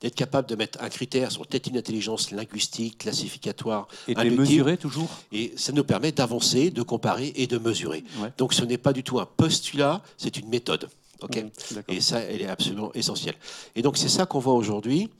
[0.00, 4.30] d'être capable de mettre un critère sur tel type d'intelligence linguistique, classificatoire, Et de les
[4.30, 5.08] mesurer toujours?
[5.30, 8.02] et ça nous permet d'avancer, de comparer et de mesurer.
[8.18, 8.32] Ouais.
[8.36, 10.88] Donc ce n'est pas du tout un postulat, c'est une méthode.
[11.22, 11.94] Ok Mmh, d'accord.
[11.94, 13.36] et ça, elle est absolument essentielle.
[13.74, 15.10] Et donc, c'est ça qu'on voit aujourd'hui.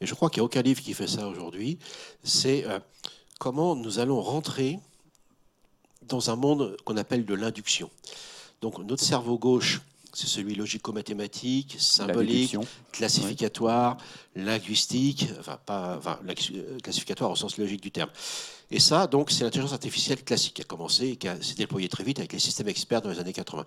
[0.00, 1.78] Et je crois qu'il n'y a aucun livre qui fait ça aujourd'hui.
[2.22, 2.78] C'est euh,
[3.38, 4.78] comment nous allons rentrer
[6.02, 7.90] dans un monde qu'on appelle de l'induction.
[8.60, 9.80] Donc, notre cerveau gauche,
[10.12, 12.56] c'est celui logico-mathématique, symbolique,
[12.92, 13.96] classificatoire,
[14.36, 18.10] linguistique, enfin, pas, enfin, euh, classificatoire au sens logique du terme.
[18.70, 22.04] Et ça, donc, c'est l'intelligence artificielle classique qui a commencé et qui s'est déployée très
[22.04, 23.64] vite avec les systèmes experts dans les années 80.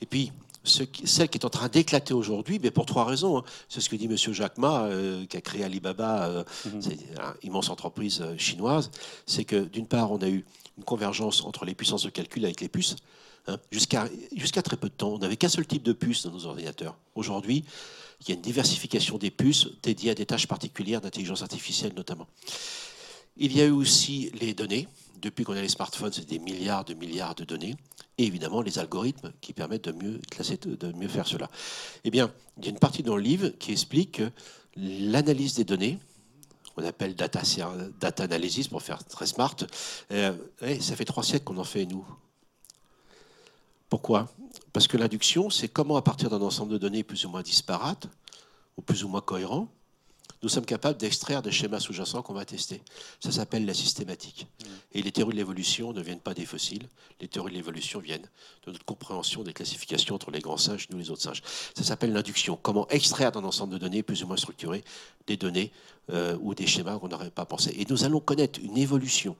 [0.00, 0.32] Et puis,
[0.64, 3.38] ce celle qui est en train d'éclater aujourd'hui, mais pour trois raisons.
[3.38, 3.44] hein.
[3.68, 4.16] C'est ce que dit M.
[4.16, 6.82] Jacques Ma, euh, qui a créé Alibaba, euh, Mhm.
[6.82, 6.98] c'est une
[7.44, 8.90] immense entreprise chinoise.
[9.26, 10.44] C'est que, d'une part, on a eu
[10.76, 12.96] une convergence entre les puissances de calcul avec les puces.
[13.46, 13.58] Hein.
[13.70, 16.96] Jusqu'à très peu de temps, on n'avait qu'un seul type de puce dans nos ordinateurs.
[17.14, 17.64] Aujourd'hui,
[18.20, 22.26] il y a une diversification des puces dédiées à des tâches particulières d'intelligence artificielle notamment.
[23.36, 24.88] Il y a eu aussi les données.
[25.22, 27.76] Depuis qu'on a les smartphones, c'est des milliards de milliards de données.
[28.18, 31.48] Et évidemment, les algorithmes qui permettent de mieux classer, de mieux faire cela.
[32.04, 34.30] Eh bien, il y a une partie dans le livre qui explique que
[34.76, 35.98] l'analyse des données,
[36.76, 37.42] on appelle data,
[38.00, 39.56] data analysis pour faire très smart,
[40.12, 40.36] euh,
[40.80, 42.06] ça fait trois siècles qu'on en fait, nous.
[43.88, 44.28] Pourquoi?
[44.72, 48.08] Parce que l'induction, c'est comment, à partir d'un ensemble de données plus ou moins disparates,
[48.76, 49.68] ou plus ou moins cohérents,
[50.42, 52.80] nous sommes capables d'extraire des schémas sous-jacents qu'on va tester.
[53.18, 54.46] Ça s'appelle la systématique.
[54.92, 56.88] Et les théories de l'évolution ne viennent pas des fossiles.
[57.20, 58.28] Les théories de l'évolution viennent
[58.64, 61.42] de notre compréhension des classifications entre les grands singes et nous les autres singes.
[61.74, 62.56] Ça s'appelle l'induction.
[62.62, 64.84] Comment extraire d'un ensemble de données plus ou moins structurées
[65.26, 65.72] des données
[66.10, 67.74] euh, ou des schémas qu'on n'aurait pas pensé.
[67.78, 69.36] Et nous allons connaître une évolution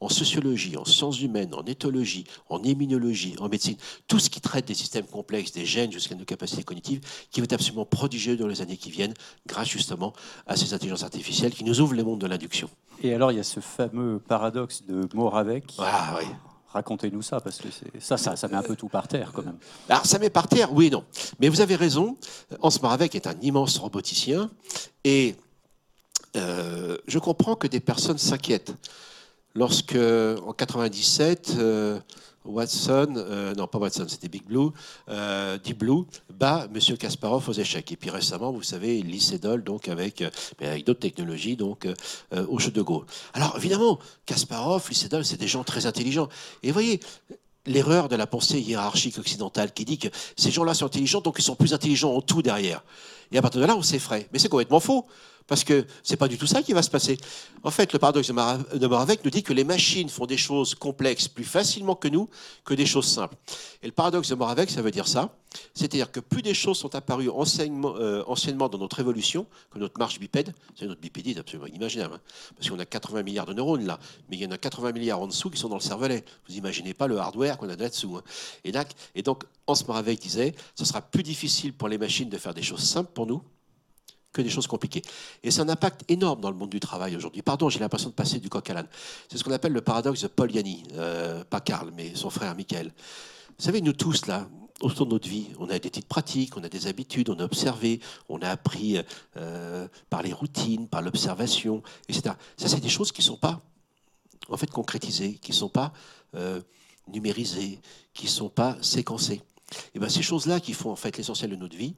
[0.00, 3.76] en sociologie, en sciences humaines, en éthologie, en immunologie, en médecine,
[4.08, 7.44] tout ce qui traite des systèmes complexes, des gènes jusqu'à nos capacités cognitives, qui va
[7.44, 9.14] être absolument prodigieux dans les années qui viennent,
[9.46, 10.14] grâce justement
[10.46, 12.70] à ces intelligences artificielles qui nous ouvrent le monde de l'induction.
[13.02, 15.64] Et alors, il y a ce fameux paradoxe de Moravec.
[15.78, 16.26] Ah oui.
[16.72, 19.58] Racontez-nous ça, parce que ça, ça, ça met un peu tout par terre quand même.
[19.88, 21.04] Alors, ça met par terre, oui et non.
[21.40, 22.16] Mais vous avez raison,
[22.62, 24.50] Hans Maravec est un immense roboticien,
[25.02, 25.34] et
[26.36, 28.74] euh, je comprends que des personnes s'inquiètent.
[29.54, 31.98] Lorsque, en 97, euh,
[32.44, 34.70] Watson, euh, non pas Watson, c'était Big Blue,
[35.64, 36.96] Deep Blue, bat M.
[36.96, 37.90] Kasparov aux échecs.
[37.90, 40.22] Et puis récemment, vous savez, Lycédol, donc avec,
[40.60, 41.88] avec d'autres technologies, donc
[42.32, 43.04] au jeu de Go.
[43.34, 46.28] Alors évidemment, Kasparov, Lycédol, c'est des gens très intelligents.
[46.62, 47.00] Et vous voyez,
[47.66, 51.42] l'erreur de la pensée hiérarchique occidentale qui dit que ces gens-là sont intelligents, donc ils
[51.42, 52.82] sont plus intelligents en tout derrière.
[53.32, 54.28] Et à partir de là, on s'effraie.
[54.32, 55.06] Mais c'est complètement faux.
[55.50, 57.18] Parce que c'est pas du tout ça qui va se passer.
[57.64, 61.26] En fait, le paradoxe de Moravec nous dit que les machines font des choses complexes
[61.26, 62.28] plus facilement que nous
[62.64, 63.34] que des choses simples.
[63.82, 65.34] Et le paradoxe de Moravec, ça veut dire ça.
[65.74, 70.20] C'est-à-dire que plus des choses sont apparues euh, anciennement, dans notre évolution, que notre marche
[70.20, 72.20] bipède, c'est notre bipédie absolument inimaginable, hein.
[72.56, 75.20] parce qu'on a 80 milliards de neurones là, mais il y en a 80 milliards
[75.20, 76.24] en dessous qui sont dans le cervelet.
[76.48, 78.18] Vous imaginez pas le hardware qu'on a là-dessous.
[78.18, 78.22] Hein.
[78.62, 78.72] Et,
[79.16, 82.62] et donc, Hans Moravec disait, ce sera plus difficile pour les machines de faire des
[82.62, 83.42] choses simples pour nous
[84.32, 85.02] que des choses compliquées.
[85.42, 87.42] Et c'est un impact énorme dans le monde du travail aujourd'hui.
[87.42, 88.88] Pardon, j'ai l'impression de passer du coq à l'âne.
[89.30, 92.54] C'est ce qu'on appelle le paradoxe de Paul Yanni, euh, pas Karl, mais son frère
[92.54, 92.92] Michael.
[93.58, 94.48] Vous savez, nous tous, là,
[94.80, 97.44] autour de notre vie, on a des petites pratiques, on a des habitudes, on a
[97.44, 98.98] observé, on a appris
[99.36, 102.34] euh, par les routines, par l'observation, etc.
[102.56, 103.60] Ça, c'est des choses qui ne sont pas,
[104.48, 105.92] en fait, concrétisées, qui ne sont pas
[106.34, 106.60] euh,
[107.08, 107.80] numérisées,
[108.14, 109.42] qui ne sont pas séquencées.
[109.94, 111.94] Et bien, ces choses-là qui font, en fait, l'essentiel de notre vie,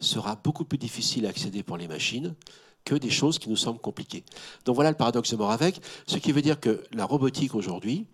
[0.00, 2.34] sera beaucoup plus difficile à accéder pour les machines
[2.84, 4.24] que des choses qui nous semblent compliquées.
[4.64, 8.06] Donc voilà le paradoxe de Moravec, ce qui veut dire que la robotique aujourd'hui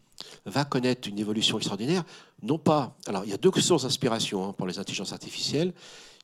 [0.45, 2.05] va connaître une évolution extraordinaire,
[2.43, 2.97] non pas...
[3.07, 5.73] Alors il y a deux sources d'inspiration hein, pour les intelligences artificielles,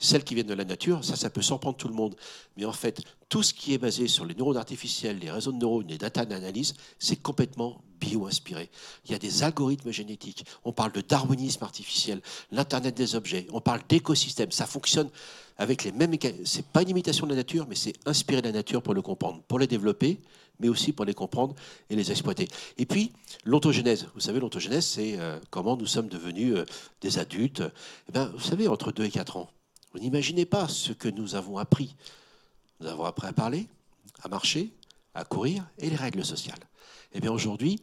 [0.00, 2.14] celles qui viennent de la nature, ça, ça peut surprendre tout le monde.
[2.57, 5.59] Mais en fait, tout ce qui est basé sur les neurones artificiels, les réseaux de
[5.59, 8.70] neurones, les data d'analyse, c'est complètement bio-inspiré.
[9.07, 10.44] Il y a des algorithmes génétiques.
[10.64, 12.20] On parle de darwinisme artificiel,
[12.52, 13.48] l'Internet des objets.
[13.52, 14.52] On parle d'écosystèmes.
[14.52, 15.11] Ça fonctionne
[15.57, 16.14] avec les mêmes.
[16.44, 19.02] C'est pas une imitation de la nature, mais c'est inspiré de la nature pour le
[19.02, 20.20] comprendre, pour les développer,
[20.61, 21.55] mais aussi pour les comprendre
[21.90, 22.49] et les exploiter.
[22.77, 23.12] Et puis,
[23.44, 24.09] l'ontogénèse.
[24.14, 26.64] Vous savez, l'ontogénèse, c'est euh, comment nous sommes devenus euh,
[27.01, 27.62] des adultes.
[28.09, 29.51] Eh ben, vous savez, entre 2 et 4 ans.
[29.92, 31.97] Vous n'imaginez pas ce que nous avons appris.
[32.81, 33.66] Nous avons appris à parler,
[34.23, 34.71] à marcher,
[35.14, 36.59] à courir et les règles sociales.
[37.12, 37.81] Eh bien aujourd'hui,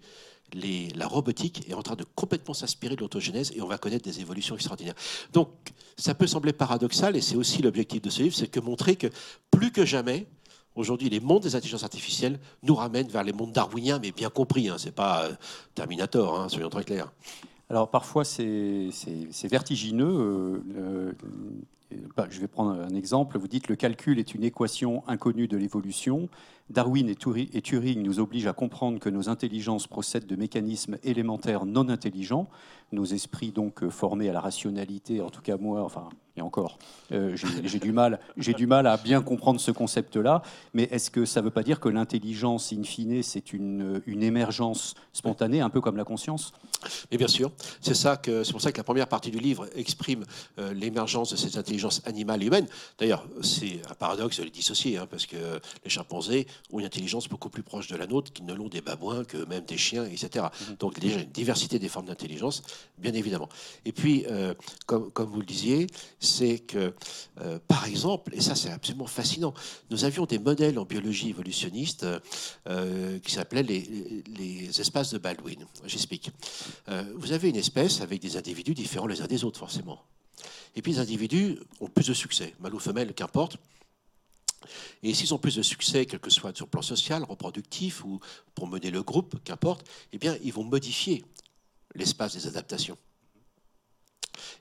[0.54, 4.22] la robotique est en train de complètement s'inspirer de l'autogénèse et on va connaître des
[4.22, 4.96] évolutions extraordinaires.
[5.34, 5.50] Donc
[5.98, 9.08] ça peut sembler paradoxal et c'est aussi l'objectif de ce livre, c'est que montrer que
[9.52, 10.28] plus que jamais,
[10.76, 14.70] aujourd'hui, les mondes des intelligences artificielles nous ramènent vers les mondes darwiniens, mais bien compris,
[14.70, 15.34] hein, ce n'est pas euh,
[15.74, 17.12] Terminator, hein, soyons très clairs.
[17.70, 18.92] Alors parfois c'est
[19.44, 20.64] vertigineux.
[20.78, 21.12] Euh,
[22.16, 23.38] bah, je vais prendre un exemple.
[23.38, 26.30] Vous dites le calcul est une équation inconnue de l'évolution.
[26.70, 31.90] Darwin et Turing nous obligent à comprendre que nos intelligences procèdent de mécanismes élémentaires non
[31.90, 32.50] intelligents.
[32.92, 36.78] Nos esprits donc euh, formés à la rationalité, en tout cas moi, enfin et encore,
[37.12, 40.42] euh, j'ai du, mal, du mal à bien comprendre ce concept-là,
[40.74, 44.22] mais est-ce que ça ne veut pas dire que l'intelligence, in fine, c'est une, une,
[44.22, 46.52] émergence spontanée, un peu comme la conscience?
[47.10, 49.70] Mais bien sûr, c'est ça que c'est pour ça que la première partie du livre
[49.76, 50.26] exprime
[50.60, 52.68] euh, l'émergence de cette intelligence animale et humaine.
[53.00, 55.38] D'ailleurs, c'est un paradoxe de les dissocier, hein, parce que
[55.84, 58.82] les chimpanzés ont une intelligence beaucoup plus proche de la nôtre, qu'ils ne l'ont des
[58.82, 60.28] babouins, que même des chiens, etc.
[60.46, 60.78] Mm-hmm.
[60.80, 62.62] Donc déjà une diversité des formes d'intelligence,
[62.98, 63.48] bien évidemment.
[63.86, 64.54] Et puis, euh,
[64.86, 65.88] comme, comme vous le disiez,
[66.26, 66.94] c'est que,
[67.40, 69.54] euh, par exemple, et ça c'est absolument fascinant,
[69.90, 72.06] nous avions des modèles en biologie évolutionniste
[72.68, 75.66] euh, qui s'appelaient les, espaces de Baldwin.
[75.86, 76.32] J'explique.
[76.90, 80.02] Euh, vous avez une espèce avec des individus différents les uns des autres, forcément.
[80.76, 83.58] Et puis les individus ont plus de succès, mâle ou femelle, qu'importe.
[85.04, 88.20] Et s'ils ont plus de succès, quel que soit sur le plan social, reproductif ou
[88.54, 91.24] pour mener le groupe, qu'importe, eh bien, ils vont modifier
[91.94, 92.98] l'espace des adaptations.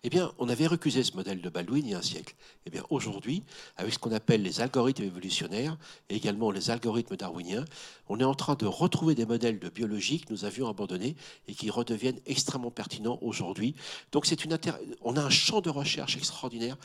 [0.02, 2.34] Eh bien, on avait recusé ce modèle de Baldwin il y a un siècle.
[2.66, 3.42] Eh bien, aujourd'hui,
[3.76, 5.76] avec ce qu'on appelle les algorithmes évolutionnaires
[6.08, 7.64] et également les algorithmes darwiniens,
[8.08, 11.16] on est en train de retrouver des modèles de biologie que nous avions abandonnés
[11.48, 13.74] et qui redeviennent extrêmement pertinents aujourd'hui.
[14.12, 14.58] Donc, c'est une
[15.02, 16.76] on a un champ de recherche extraordinaire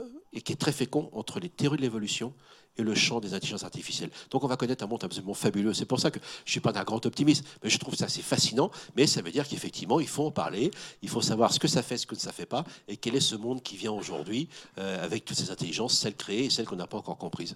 [0.00, 2.32] euh, et qui est très fécond entre les théories de l'évolution
[2.76, 4.10] et le champ des intelligences artificielles.
[4.30, 5.74] Donc on va connaître un monde absolument fabuleux.
[5.74, 8.06] C'est pour ça que je ne suis pas d'un grand optimiste, mais je trouve ça
[8.06, 8.70] assez fascinant.
[8.96, 10.70] Mais ça veut dire qu'effectivement, il faut en parler,
[11.02, 13.14] il faut savoir ce que ça fait, ce que ça ne fait pas, et quel
[13.14, 16.66] est ce monde qui vient aujourd'hui euh, avec toutes ces intelligences, celles créées et celles
[16.66, 17.54] qu'on n'a pas encore comprises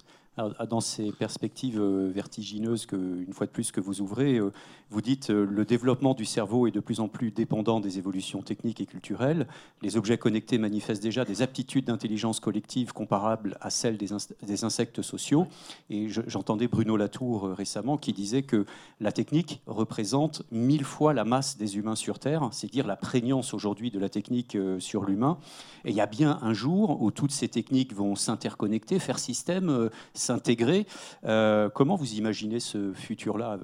[0.68, 4.52] dans ces perspectives euh, vertigineuses que, une fois de plus, que vous ouvrez, euh,
[4.90, 8.42] vous dites euh, le développement du cerveau est de plus en plus dépendant des évolutions
[8.42, 9.46] techniques et culturelles.
[9.80, 15.46] Les objets connectés manifestent déjà des aptitudes d'intelligence collective comparables à celles des, insectes sociaux.
[15.88, 18.66] Et j'entendais Bruno Latour récemment qui disait que
[19.00, 23.54] la technique représente mille fois la masse des humains sur Terre, c'est dire la prégnance
[23.54, 25.38] aujourd'hui de la technique sur l'humain.
[25.84, 29.90] Et il y a bien un jour où toutes ces techniques vont s'interconnecter, faire système,
[30.26, 30.86] s'intégrer.
[31.22, 33.58] comment vous imaginez ce futur-là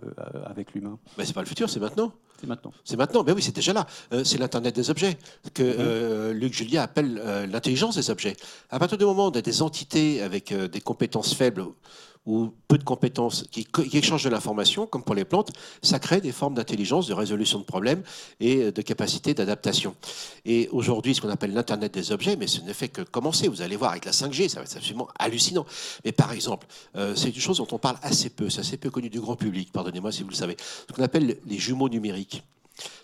[0.44, 0.98] avec l'humain?
[1.18, 2.12] Mais c'est pas le futur, c'est maintenant.
[2.42, 2.72] C'est maintenant.
[2.84, 3.86] C'est maintenant, mais oui, c'est déjà là.
[4.12, 5.16] Euh, c'est l'Internet des objets
[5.54, 5.76] que mmh.
[5.78, 8.36] euh, Luc Julia appelle euh, l'intelligence des objets.
[8.68, 11.64] À partir du moment où on a des entités avec des compétences faibles
[12.24, 15.50] ou peu de compétences qui, échangent de l'information, comme pour les plantes,
[15.82, 18.02] ça crée des formes d'intelligence, de résolution de problèmes
[18.38, 19.96] et de capacité d'adaptation.
[20.44, 23.48] Et aujourd'hui, ce qu'on appelle l'Internet des objets, mais ce ne fait que commencer.
[23.48, 25.66] Vous allez voir avec la 5G, ça va être absolument hallucinant.
[26.04, 28.90] Mais par exemple, euh, c'est une chose dont on parle assez peu, c'est assez peu
[28.90, 32.31] connu du grand public, pardonnez-moi si vous le savez, ce qu'on appelle les jumeaux numériques.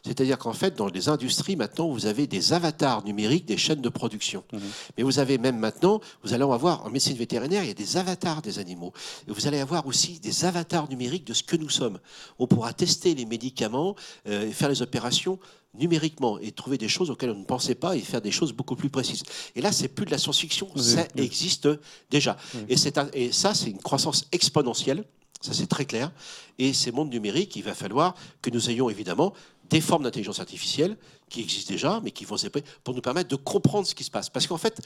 [0.04, 3.88] C'est-à-dire qu'en fait, dans les industries, maintenant, vous avez des avatars numériques des chaînes de
[3.88, 4.42] production.
[4.52, 4.60] Mhm.
[4.96, 7.96] Mais vous avez même maintenant, vous allez avoir, en médecine vétérinaire, il y a des
[7.96, 8.92] avatars des animaux.
[9.28, 11.98] Et vous allez avoir aussi des avatars numériques de ce que nous sommes.
[12.38, 13.94] On pourra tester les médicaments
[14.26, 15.38] euh, et faire les opérations
[15.74, 18.74] numériquement et trouver des choses auxquelles on ne pensait pas et faire des choses beaucoup
[18.74, 19.22] plus précises.
[19.54, 21.68] Et là, c'est plus de la science-fiction, ça existe
[22.10, 22.36] déjà.
[22.68, 22.76] Et,
[23.12, 25.04] et ça, c'est une croissance exponentielle.
[25.40, 26.10] Ça, c'est très clair.
[26.58, 29.32] Et ces mondes numériques, il va falloir que nous ayons évidemment
[29.70, 30.96] des formes d'intelligence artificielle
[31.28, 32.36] qui existent déjà, mais qui vont
[32.84, 34.30] pour nous permettre de comprendre ce qui se passe.
[34.30, 34.80] Parce qu'en fait,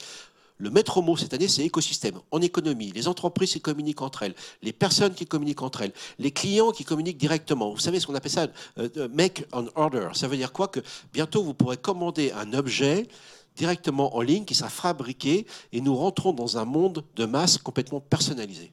[0.57, 2.19] le maître mot cette année, c'est écosystème.
[2.31, 6.31] En économie, les entreprises qui communiquent entre elles, les personnes qui communiquent entre elles, les
[6.31, 7.71] clients qui communiquent directement.
[7.71, 10.09] Vous savez ce qu'on appelle ça, euh, euh, make an order.
[10.13, 13.07] Ça veut dire quoi Que bientôt, vous pourrez commander un objet
[13.55, 17.99] directement en ligne qui sera fabriqué et nous rentrons dans un monde de masse complètement
[17.99, 18.71] personnalisé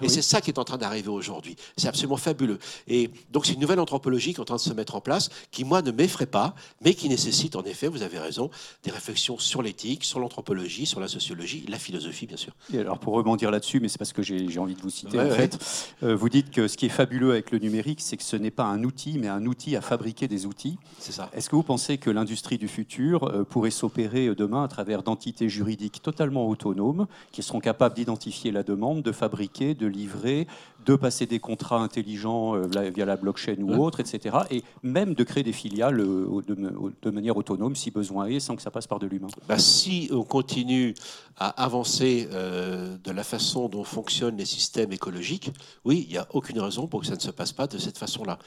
[0.00, 1.56] et c'est ça qui est en train d'arriver aujourd'hui.
[1.76, 2.58] C'est absolument fabuleux.
[2.88, 5.30] Et donc c'est une nouvelle anthropologie qui est en train de se mettre en place,
[5.50, 8.50] qui moi ne m'effraie pas, mais qui nécessite en effet, vous avez raison,
[8.84, 12.52] des réflexions sur l'éthique, sur l'anthropologie, sur la sociologie, la philosophie bien sûr.
[12.72, 15.30] Et alors pour rebondir là-dessus, mais c'est parce que j'ai envie de vous citer en
[15.30, 15.58] fait,
[16.02, 18.50] euh, vous dites que ce qui est fabuleux avec le numérique, c'est que ce n'est
[18.50, 20.78] pas un outil, mais un outil à fabriquer des outils.
[20.98, 21.30] C'est ça.
[21.32, 25.02] Est-ce que vous pensez que l'industrie du futur euh, pourrait s'opérer euh, demain à travers
[25.02, 30.46] d'entités juridiques totalement autonomes, qui seront capables d'identifier la demande, de fabriquer, de livrer,
[30.84, 34.36] de passer des contrats intelligents euh, via la blockchain ou autre, etc.
[34.50, 38.62] Et même de créer des filiales euh, de, manière autonome si besoin est, sans que
[38.62, 39.28] ça passe par de l'humain.
[39.48, 40.94] Bah, si on continue
[41.36, 45.52] à avancer euh, de la façon dont fonctionnent les systèmes écologiques,
[45.84, 47.98] oui, il n'y a aucune raison pour que ça ne se passe pas de cette
[47.98, 48.38] façon-là.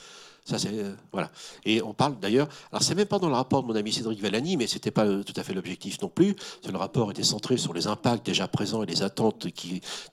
[0.45, 1.31] Ça, c'est euh, voilà.
[1.65, 2.47] Et on parle d'ailleurs.
[2.71, 5.05] Alors, c'est même pas dans le rapport de mon ami Cédric Vallani, mais c'était pas
[5.23, 6.35] tout à fait l'objectif non plus.
[6.71, 9.47] Le rapport était centré sur les impacts déjà présents et les attentes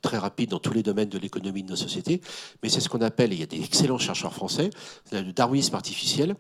[0.01, 2.23] très rapides dans tous les domaines de l'économie de nos sociétés.
[2.63, 4.71] Mais c'est ce qu'on appelle, il y a des excellents chercheurs français,
[5.13, 6.35] le darwinisme artificiel.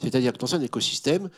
[0.00, 1.28] C'est-à-dire que dans un écosystème,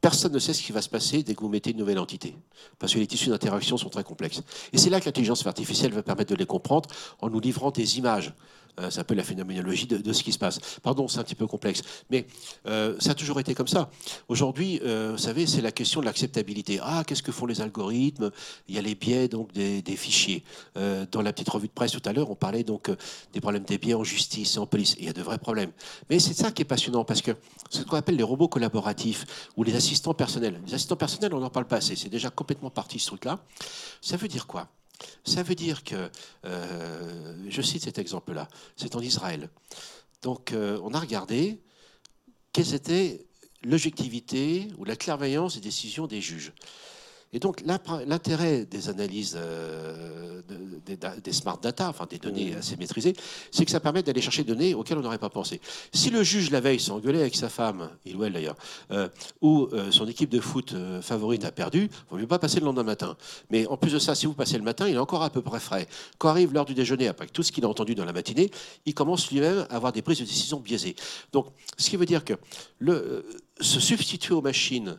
[0.00, 2.36] personne ne sait ce qui va se passer dès que vous mettez une nouvelle entité,
[2.78, 4.40] parce que les tissus d'interaction sont très complexes.
[4.72, 6.88] Et c'est là que l'intelligence artificielle va permettre de les comprendre
[7.20, 8.32] en nous livrant des images.
[8.80, 10.58] Euh, c'est un peu la phénoménologie de, ce qui se passe.
[10.82, 12.26] Pardon, c'est un petit peu complexe, mais
[12.66, 13.90] euh, ça a toujours été comme ça.
[14.28, 16.78] Aujourd'hui, euh, vous savez, c'est la question de l'acceptabilité.
[16.82, 18.30] Ah, qu'est-ce que font les algorithmes?
[18.68, 20.44] Il y a les biais donc des, fichiers.
[20.74, 22.90] dans la petite revue de presse tout à l'heure, on parlait donc
[23.32, 24.94] des problèmes des biais en justice et en police.
[24.98, 25.70] il y a de vrais problèmes.
[26.10, 27.32] Mais c'est ça qui est passionnant parce que
[27.70, 29.24] ce qu'on appelle les robots collaboratifs
[29.56, 30.60] ou les assistants personnels.
[30.66, 31.96] Les assistants personnels, on n'en parle pas assez.
[31.96, 33.38] C'est déjà complètement parti ce truc-là.
[34.02, 34.68] Ça veut dire quoi?
[35.24, 36.10] Ça veut dire que,
[36.44, 39.50] euh, je cite cet exemple-là, c'est en Israël.
[40.22, 41.60] Donc euh, on a regardé
[42.52, 43.26] quelles étaient
[43.62, 46.52] l'objectivité ou la clairvoyance des décisions des juges.
[47.32, 50.42] Et donc l'intérêt des analyses euh,
[50.86, 53.14] des smart data, enfin des données assez maîtrisées,
[53.50, 55.60] c'est que ça permet d'aller chercher des données auxquelles on n'aurait pas pensé.
[55.92, 58.56] Si le juge la veille s'est engueulé avec sa femme, il ou elle d'ailleurs,
[58.92, 59.08] euh,
[59.40, 62.66] ou euh, son équipe de foot favorite a perdu, il vaut mieux pas passer le
[62.66, 63.16] lendemain matin.
[63.50, 65.42] Mais en plus de ça, si vous passez le matin, il est encore à peu
[65.42, 65.88] près frais.
[66.18, 68.50] Quand arrive l'heure du déjeuner, après tout ce qu'il a entendu dans la matinée,
[68.84, 70.94] il commence lui-même à avoir des prises de décision biaisées.
[71.32, 72.34] Donc, ce qui veut dire que
[72.78, 73.26] le,
[73.60, 74.98] se substituer aux machines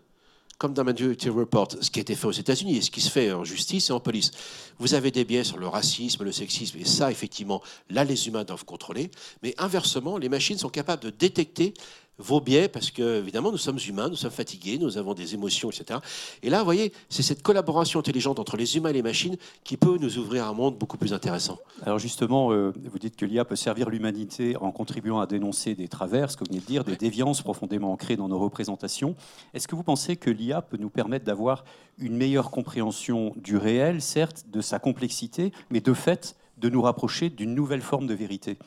[0.57, 3.11] comme dans Minority Report, ce qui a été fait aux États-Unis et ce qui se
[3.11, 4.31] fait en justice et en police.
[4.79, 8.43] Vous avez des biais sur le racisme, le sexisme, et ça, effectivement, là, les humains
[8.43, 9.11] doivent contrôler.
[9.43, 11.73] Mais inversement, les machines sont capables de détecter
[12.19, 15.69] vos biais, parce que, évidemment, nous sommes humains, nous sommes fatigués, nous avons des émotions,
[15.69, 15.99] etc.
[16.41, 19.77] Et là, vous voyez, c'est cette collaboration intelligente entre les humains et les machines qui
[19.77, 21.59] peut nous ouvrir un monde beaucoup plus intéressant.
[21.85, 25.87] Alors justement, euh, vous dites que l'IA peut servir l'humanité en contribuant à dénoncer des
[25.87, 29.15] travers, ce que vous venez de dire, des déviances profondément ancrées dans nos représentations.
[29.53, 31.63] Est-ce que vous pensez que l'IA peut nous permettre d'avoir
[31.99, 37.29] une meilleure compréhension du réel, certes, de sa complexité, mais de fait, de nous rapprocher
[37.29, 38.57] d'une nouvelle forme de vérité?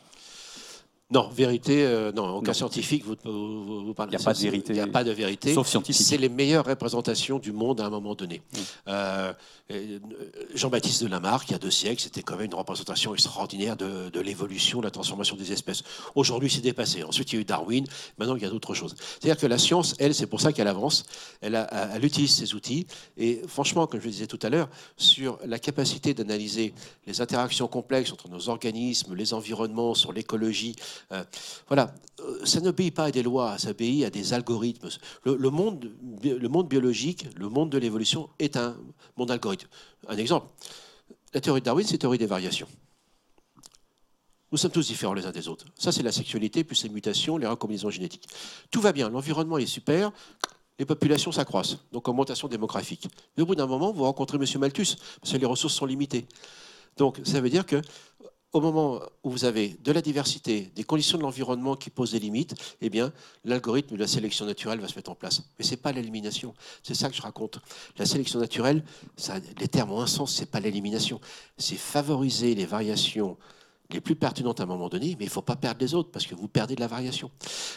[1.13, 2.55] Non, vérité, euh, non, aucun Non.
[2.55, 4.73] scientifique vous, vous, vous parlez Il y a pas de vérité.
[4.73, 5.53] Il n'y a pas de vérité.
[5.55, 6.07] Sauf scientifique.
[6.07, 8.41] C'est les meilleures représentations du monde à un moment donné.
[8.53, 8.59] Mm.
[8.89, 9.33] Euh,
[9.73, 9.99] euh,
[10.55, 14.09] Jean-Baptiste de Lamarck, il y a deux siècles, c'était quand même une représentation extraordinaire de,
[14.11, 15.83] de l'évolution, de la transformation des espèces.
[16.15, 17.03] Aujourd'hui, c'est dépassé.
[17.03, 17.85] Ensuite, il y a eu Darwin.
[18.19, 18.95] Maintenant, il y a d'autres choses.
[18.99, 21.05] C'est-à-dire que la science, elle, c'est pour ça qu'elle avance.
[21.41, 22.87] Elle, a- elle utilise ses outils.
[23.17, 26.73] Et franchement, comme je le disais tout à l'heure, sur la capacité d'analyser
[27.09, 30.77] les interactions complexes entre nos organismes, les environnements, sur l'écologie,
[31.13, 31.25] euh,
[31.69, 34.89] voilà, euh, ça n'obéit pas à des lois, ça obéit à des algorithmes.
[35.25, 35.91] Le, monde,
[36.23, 38.77] le monde biologique, le monde de l'évolution est un
[39.17, 39.69] monde d'algorithmes.
[40.09, 40.49] Un exemple,
[41.35, 42.69] la théorie de Darwin, c'est la théorie des variations.
[44.53, 45.67] Nous sommes tous différents les uns des autres.
[45.79, 48.29] Ça, c'est la sexualité, plus les mutations, les recombinaisons génétiques.
[48.71, 50.11] Tout va bien, l'environnement est super,
[50.79, 53.07] les populations s'accroissent, donc augmentation démographique.
[53.39, 54.45] Au bout d'un moment, vous rencontrez M.
[54.59, 56.27] Malthus, parce que les ressources sont limitées.
[56.97, 57.81] Donc, ça veut dire que
[58.53, 62.19] au moment où vous avez de la diversité, des conditions de l'environnement qui posent des
[62.19, 62.91] limites, eh
[63.45, 65.43] l'algorithme de la sélection naturelle va se mettre en place.
[65.59, 66.55] Mais ce n'est pas l'élimination.
[66.83, 67.61] C'est ça que je raconte.
[67.97, 68.85] La sélection naturelle,
[69.59, 71.21] les termes ont un sens, ce n'est pas l'élimination.
[71.59, 73.37] C'est favoriser les variations
[73.95, 76.11] les plus pertinentes à un moment donné, mais il ne faut pas perdre les autres
[76.11, 77.31] parce que vous perdez de la variation.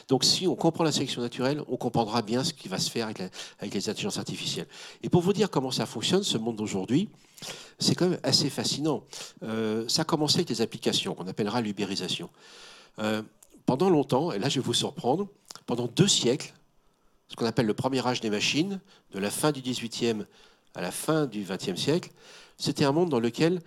[0.08, 3.08] Donc si on comprend la sélection naturelle, on comprendra bien ce qui va se faire
[3.08, 4.68] avec, les intelligences artificielles.
[5.02, 7.10] Et pour vous dire comment ça fonctionne, ce monde d'aujourd'hui,
[7.80, 9.04] c'est quand même assez fascinant.
[9.44, 12.30] Euh, ça a commencé avec des applications qu'on appellera l'ubérisation.
[13.00, 13.22] Euh,
[13.66, 15.28] pendant longtemps, et là je vais vous surprendre,
[15.66, 16.54] pendant deux siècles,
[17.30, 18.80] ce qu'on appelle le premier âge des machines,
[19.12, 20.26] de la fin du 18e
[20.76, 22.12] à la fin du 20e siècle,
[22.58, 23.62] c'était un monde dans lequel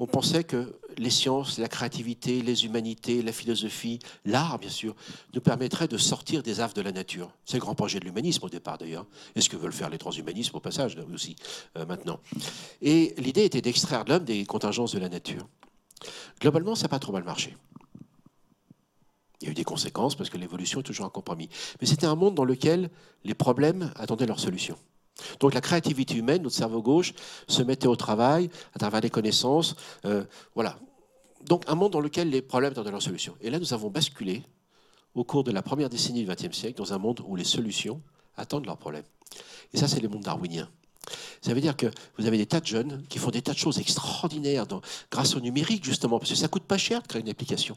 [0.00, 4.96] on pensait que les sciences, la créativité, les humanités, la philosophie, l'art, bien sûr,
[5.34, 7.30] nous permettraient de sortir des affres de la nature.
[7.44, 9.06] C'est le grand projet de l'humanisme au départ, d'ailleurs.
[9.36, 11.36] Et ce que veulent faire les transhumanismes au passage, aussi,
[11.76, 12.18] euh, maintenant?
[12.80, 15.46] Et l'idée était d'extraire de l'homme des contingences de la nature.
[16.40, 17.54] Globalement, ça n'a pas trop mal marché.
[19.42, 21.50] Il y a eu des conséquences parce que l'évolution est toujours un compromis.
[21.78, 22.88] Mais c'était un monde dans lequel
[23.24, 24.78] les problèmes attendaient leur solution.
[25.40, 27.12] Donc la créativité humaine, notre cerveau gauche,
[27.48, 29.74] se mettait au travail à travers des connaissances.
[30.04, 30.78] euh, voilà.
[31.46, 33.34] Donc un monde dans lequel les problèmes attendaient leur solution.
[33.40, 34.42] Et là, nous avons basculé
[35.14, 38.00] au cours de la première décennie du XXe siècle dans un monde où les solutions
[38.36, 39.04] attendent leurs problèmes.
[39.72, 40.68] Et ça, c'est le monde darwinien.
[41.40, 41.86] Ça veut dire que
[42.18, 45.34] vous avez des tas de jeunes qui font des tas de choses extraordinaires dans- grâce
[45.34, 47.76] au numérique, justement, parce que ça coûte pas cher de créer une application.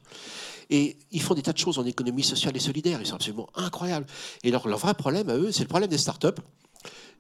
[0.70, 3.00] Et ils font des tas de choses en économie sociale et solidaire.
[3.02, 4.06] Ils sont absolument incroyables.
[4.44, 6.28] Et leur, leur vrai problème à eux, c'est le problème des startups.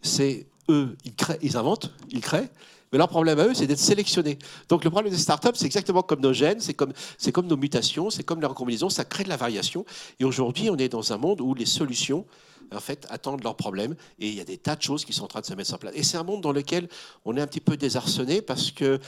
[0.01, 2.49] C'est eux, ils, créent, ils inventent, ils créent.
[2.91, 4.37] Mais leur problème à eux, c'est d'être sélectionnés.
[4.69, 7.57] Donc le problème des startups, c'est exactement comme nos gènes, c'est comme, c'est comme nos
[7.57, 9.83] mutations, c'est comme la recombinaison, ça crée de la variation.
[10.19, 12.23] Et aujourd'hui, on est dans un monde où les solutions,
[12.71, 13.95] en fait, attendent leurs problèmes.
[14.19, 15.73] Et il y a des tas de choses qui sont en train de se mettre
[15.73, 15.93] en place.
[15.95, 16.87] Et c'est un monde dans lequel
[17.25, 18.99] on est un petit peu désarçonné parce que,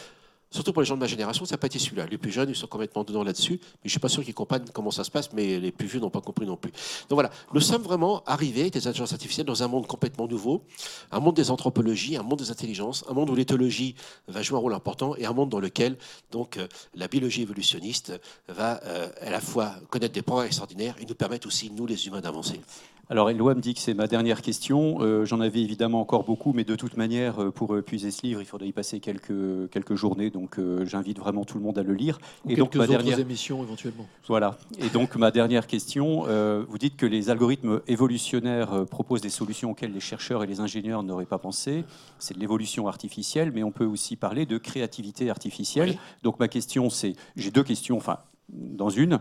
[0.49, 2.05] surtout pour les gens de ma génération, ça n'a pas été celui-là.
[2.05, 3.59] Les plus jeunes, ils sont complètement dedans là-dessus.
[3.61, 5.87] Mais je ne suis pas sûr qu'ils comprennent comment ça se passe, mais les plus
[5.87, 6.71] vieux n'ont pas compris non plus.
[7.09, 10.63] Donc voilà, nous sommes vraiment arrivés des intelligences artificielles dans un monde complètement nouveau,
[11.11, 13.95] un monde des anthropologies, un monde des intelligences, un monde où l'éthologie
[14.27, 15.97] va jouer un rôle important et un monde dans lequel
[16.31, 21.05] donc euh, la biologie évolutionniste va euh, à la fois connaître des progrès extraordinaires et
[21.05, 22.61] nous permettre aussi, nous les humains, d'avancer.
[23.07, 24.97] Alors, Eloi me dit que c'est ma dernière question.
[25.01, 28.23] Euh, J'en avais évidemment encore beaucoup, mais de toute manière, euh, pour euh, puiser ce
[28.23, 30.31] livre, il faudrait y passer quelques, quelques journées.
[30.31, 32.17] Donc, euh, j'invite vraiment tout le monde à le lire.
[32.45, 34.07] Ou Et donc, ma autres dernière, émissions éventuellement.
[34.27, 34.57] voilà.
[34.79, 39.71] Et donc, ma dernière question, euh, vous dites que les algorithmes évolutionnaires proposent des solutions
[39.71, 41.83] auxquelles les chercheurs et les ingénieurs n'auraient pas pensé.
[42.17, 45.89] C'est de l'évolution artificielle, mais on peut aussi parler de créativité artificielle.
[45.91, 45.97] Oui.
[46.23, 48.17] Donc, ma question, c'est, j'ai deux questions, enfin,
[48.49, 49.19] dans une.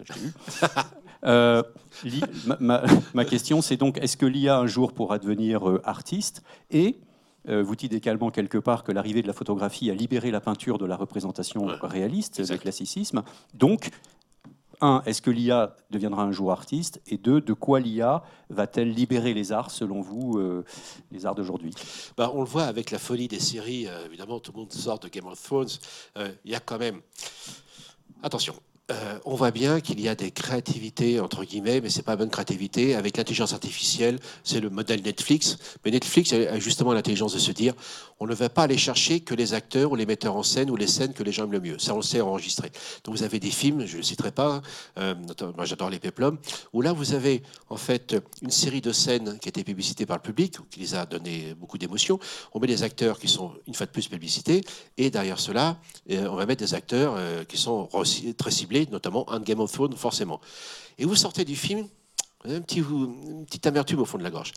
[1.24, 1.62] Euh,
[2.58, 6.98] ma, question, c'est donc, est-ce que l'IA un jour pourra devenir euh, artiste Et
[7.48, 10.78] euh, vous dites également quelque part que l'arrivée de la photographie a libéré la peinture
[10.78, 11.74] de la représentation Ouais.
[11.82, 12.58] réaliste, le Exact.
[12.62, 13.22] classicisme.
[13.54, 13.90] Donc,
[14.82, 19.34] un, est-ce que l'IA deviendra un jour artiste Et deux, de quoi l'IA va-t-elle libérer
[19.34, 20.64] les arts, selon vous, euh,
[21.12, 21.74] les arts d'aujourd'hui?
[22.16, 24.98] Bah, on le voit avec la folie des séries, euh, évidemment, tout le monde sort
[24.98, 25.68] de Game of Thrones.
[26.44, 27.00] Il y a quand même.
[28.22, 28.54] Attention.
[28.90, 32.30] Euh, on voit bien qu'il y a des créativités, entre guillemets, mais c'est pas bonne
[32.30, 32.94] créativité.
[32.94, 35.58] Avec l'intelligence artificielle, c'est le modèle Netflix.
[35.84, 37.74] Mais Netflix a justement l'intelligence de se dire
[38.20, 40.76] on ne va pas aller chercher que les acteurs ou les metteurs en scène ou
[40.76, 41.78] les scènes que les gens aiment le mieux.
[41.78, 42.70] Ça, on le sait enregistré.
[43.02, 44.60] Donc vous avez des films, je ne citerai pas,
[44.98, 46.38] euh, notamment- moi j'adore les Peplum,
[46.74, 50.18] où là vous avez en fait une série de scènes qui a été publicitée par
[50.18, 52.18] le public, qui les a donné beaucoup d'émotions.
[52.52, 54.62] On met des acteurs qui sont une fois de plus publicités,
[54.98, 55.78] et derrière cela,
[56.10, 57.88] euh, on va mettre des acteurs euh, qui sont
[58.36, 60.40] très ciblés, notamment un Game of Thrones, forcément.
[60.98, 61.88] Et vous sortez du film,
[62.44, 64.52] un petit, une petite amertume au fond de la gorge.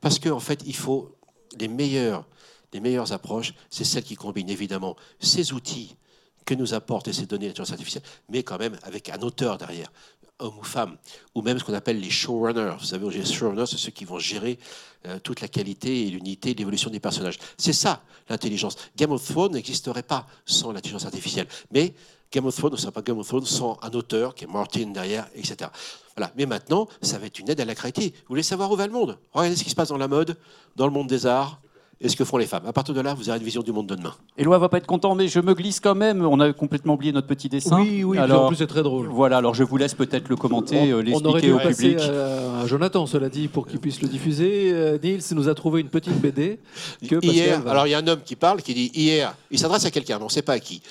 [0.00, 1.16] Parce qu'en en fait, il faut
[1.58, 2.24] les meilleures,
[2.72, 5.96] les meilleures approches, c'est celles qui combinent évidemment ces outils
[6.44, 9.92] que nous apportent ces données d'intelligence artificielle, mais quand même avec un auteur derrière,
[10.38, 10.96] homme ou femme,
[11.34, 12.76] ou même ce qu'on appelle les showrunners.
[12.78, 14.58] Vous savez, les showrunners, c'est ceux qui vont gérer
[15.06, 17.38] euh, toute la qualité et l'unité, l'évolution des personnages.
[17.56, 18.76] C'est ça, l'intelligence.
[18.96, 21.48] Game of Thrones n'existerait pas sans l'intelligence artificielle.
[21.70, 21.94] Mais
[22.30, 24.86] Game of Thrones ne serait pas Game of Thrones sans un auteur qui est Martin
[24.86, 25.70] derrière, etc.
[26.16, 26.32] Voilà.
[26.36, 28.16] Mais maintenant, ça va être une aide à la créativité.
[28.20, 29.18] Vous voulez savoir où va le monde?
[29.32, 30.36] Regardez ce qui se passe dans la mode,
[30.76, 31.60] dans le monde des arts,
[32.00, 32.62] et ce que font les femmes.
[32.66, 34.14] À partir de là, vous aurez une vision du monde de demain.
[34.36, 36.24] Éloi va pas être content, mais je me glisse quand même.
[36.24, 37.80] On a complètement oublié notre petit dessin.
[37.80, 39.08] Oui, oui, alors, en plus c'est très drôle.
[39.08, 41.88] Voilà, alors je vous laisse peut-être le commenter, euh, On aurait l'expliquer dû au passer
[41.94, 41.98] public.
[42.00, 44.70] à, à Jonathan, cela dit, pour qu'il puisse le diffuser.
[44.72, 46.60] Euh, Niels nous a trouvé une petite BD
[47.08, 49.58] que Hier, va- alors il y a un homme qui parle, qui dit hier, il
[49.58, 50.82] s'adresse à quelqu'un, mais on ne sait pas à qui.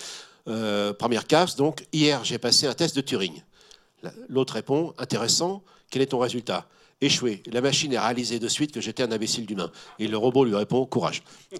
[0.50, 3.34] Euh, première case, donc hier j'ai passé un test de Turing.
[4.04, 6.66] La- L'autre répond intéressant, quel est ton résultat?
[7.00, 7.44] Échoué.
[7.52, 9.70] La machine a réalisé de suite que j'étais un imbécile d'humain.
[10.00, 11.22] Et le robot lui répond courage.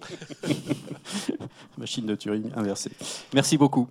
[1.78, 2.90] Machine de Turing inversée.
[3.32, 3.86] Merci beaucoup.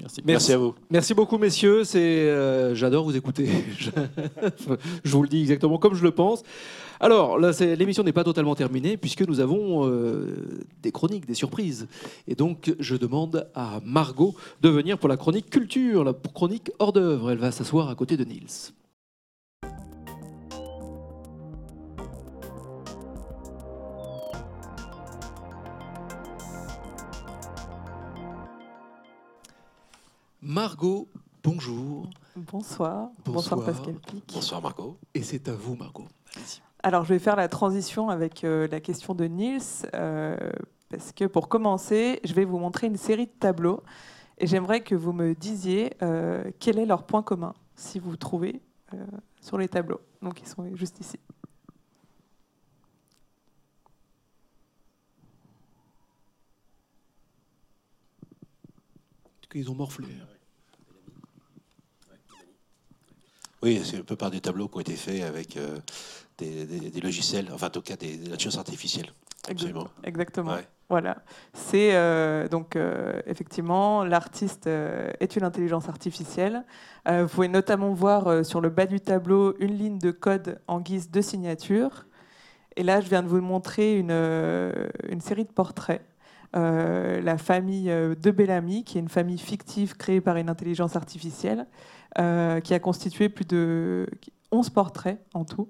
[0.00, 0.22] Merci.
[0.24, 0.74] Merci, à vous.
[0.90, 1.84] Merci beaucoup, messieurs.
[1.84, 3.46] C'est, euh, j'adore vous écouter.
[3.78, 3.90] je,
[5.04, 6.42] je vous le dis exactement comme je le pense.
[6.98, 10.34] Alors, là, c'est- l'émission n'est pas totalement terminée puisque nous avons euh,
[10.82, 11.88] des chroniques, des surprises.
[12.26, 16.94] Et donc, je demande à Margot de venir pour la chronique culture, la chronique hors
[16.94, 17.32] d'œuvre.
[17.32, 18.46] Elle va s'asseoir à côté de Niels.
[30.46, 31.08] Margot,
[31.42, 32.08] bonjour.
[32.36, 33.10] Bonsoir.
[33.24, 33.64] Bonsoir.
[33.64, 34.32] Pascal Pic.
[34.32, 34.96] Bonsoir Margot.
[35.12, 36.06] Et c'est à vous, Margot.
[36.84, 39.60] Alors, je vais faire la transition avec euh, la question de Niels,
[39.94, 40.36] euh,
[40.88, 43.82] parce que pour commencer, je vais vous montrer une série de tableaux,
[44.38, 48.62] et j'aimerais que vous me disiez euh, quel est leur point commun, si vous trouvez
[48.94, 49.04] euh,
[49.40, 50.00] sur les tableaux.
[50.22, 51.18] Donc, ils sont juste ici.
[59.54, 60.06] Ils ont morflé.
[63.66, 65.76] Oui, c'est un peu par des tableaux qui ont été faits avec euh,
[66.38, 69.10] des, des- des logiciels, enfin en tout cas des, des intelligences artificielles.
[69.48, 69.88] Absolument.
[70.04, 70.52] Exactement.
[70.54, 70.66] Ouais.
[70.88, 71.16] Voilà.
[71.52, 76.64] C'est euh, donc euh, effectivement l'artiste euh, est une intelligence artificielle.
[77.08, 81.10] Vous pouvez notamment voir sur le bas du tableau une ligne de code en guise
[81.10, 82.06] de signature.
[82.76, 84.10] Et là, je viens de vous montrer une,
[85.08, 86.02] une série de portraits.
[86.54, 90.96] Euh, la famille euh, de Bellamy, qui est une famille fictive créée par une intelligence
[90.96, 91.66] artificielle,
[92.18, 94.06] euh, qui a constitué plus de
[94.52, 95.68] 11 portraits en tout.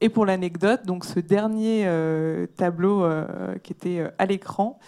[0.00, 1.86] Et pour l'anecdote, donc ce dernier
[2.56, 3.06] tableau
[3.62, 4.78] qui était à l'écran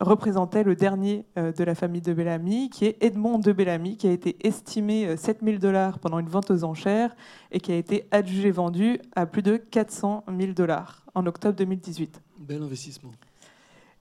[0.00, 4.12] représentait le dernier de la famille de Bellamy, qui est Edmond de Bellamy, qui a
[4.12, 7.14] été estimé euh, 7000 dollars pendant une vente aux enchères
[7.52, 12.22] et qui a été adjugé vendu à plus de 400 000 dollars en octobre 2018.
[12.38, 13.10] Bel investissement.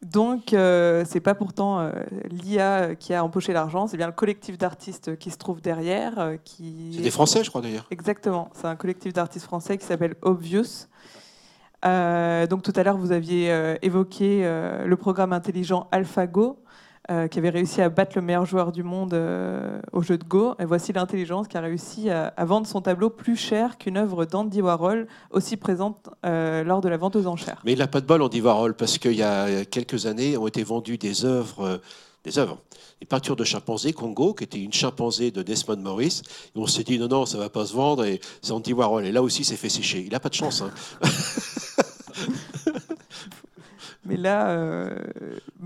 [0.03, 1.91] Donc, euh, c'est pas pourtant euh,
[2.29, 6.35] l'IA qui a empoché l'argent, c'est bien le collectif d'artistes qui se trouve derrière, euh,
[6.43, 7.87] qui C'est des Français, je crois d'ailleurs.
[7.89, 10.87] Exactement, c'est un collectif d'artistes français qui s'appelle Obvious.
[11.85, 16.59] Euh, donc tout à l'heure, vous aviez euh, évoqué euh, le programme intelligent AlphaGo,
[17.09, 20.23] euh, qui avait réussi à battre le meilleur joueur du monde euh, au jeu de
[20.23, 20.55] Go.
[20.59, 24.25] Et voici l'intelligence qui a réussi à, à vendre son tableau plus cher qu'une œuvre
[24.25, 27.61] d'Andy Warhol, aussi présente euh, lors de la vente aux enchères.
[27.65, 30.47] Mais il n'a pas de bol, Andy Warhol, parce qu'il y a quelques années ont
[30.47, 31.79] été vendues des œuvres,
[32.23, 32.57] des œuvres,
[32.99, 36.21] des peintures de chimpanzés Congo, qui était une chimpanzé de Desmond Morris.
[36.55, 39.05] Et on s'est dit non, non, ça va pas se vendre, et c'est Andy Warhol.
[39.05, 40.03] Et là aussi, c'est fait sécher.
[40.05, 40.61] Il n'a pas de chance.
[40.61, 40.71] hein.
[44.05, 44.95] Mais là, euh,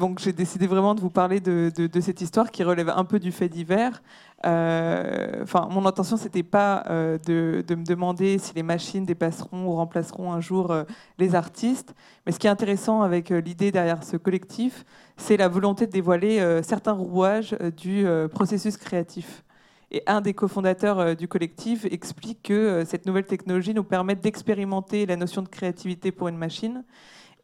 [0.01, 1.71] donc j'ai décidé vraiment de vous parler de,
[2.01, 4.01] cette histoire qui relève un peu du fait divers.
[4.47, 9.75] Euh, Enfin, mon intention, c'était pas euh, de, me demander si les machines dépasseront ou
[9.75, 10.85] remplaceront un jour euh,
[11.19, 11.93] les artistes.
[12.25, 14.85] Mais ce qui est intéressant avec l'idée derrière ce collectif,
[15.17, 19.43] c'est la volonté de dévoiler certains rouages du processus créatif.
[19.91, 25.15] Et un des cofondateurs du collectif explique que cette nouvelle technologie nous permet d'expérimenter la
[25.15, 26.83] notion de créativité pour une machine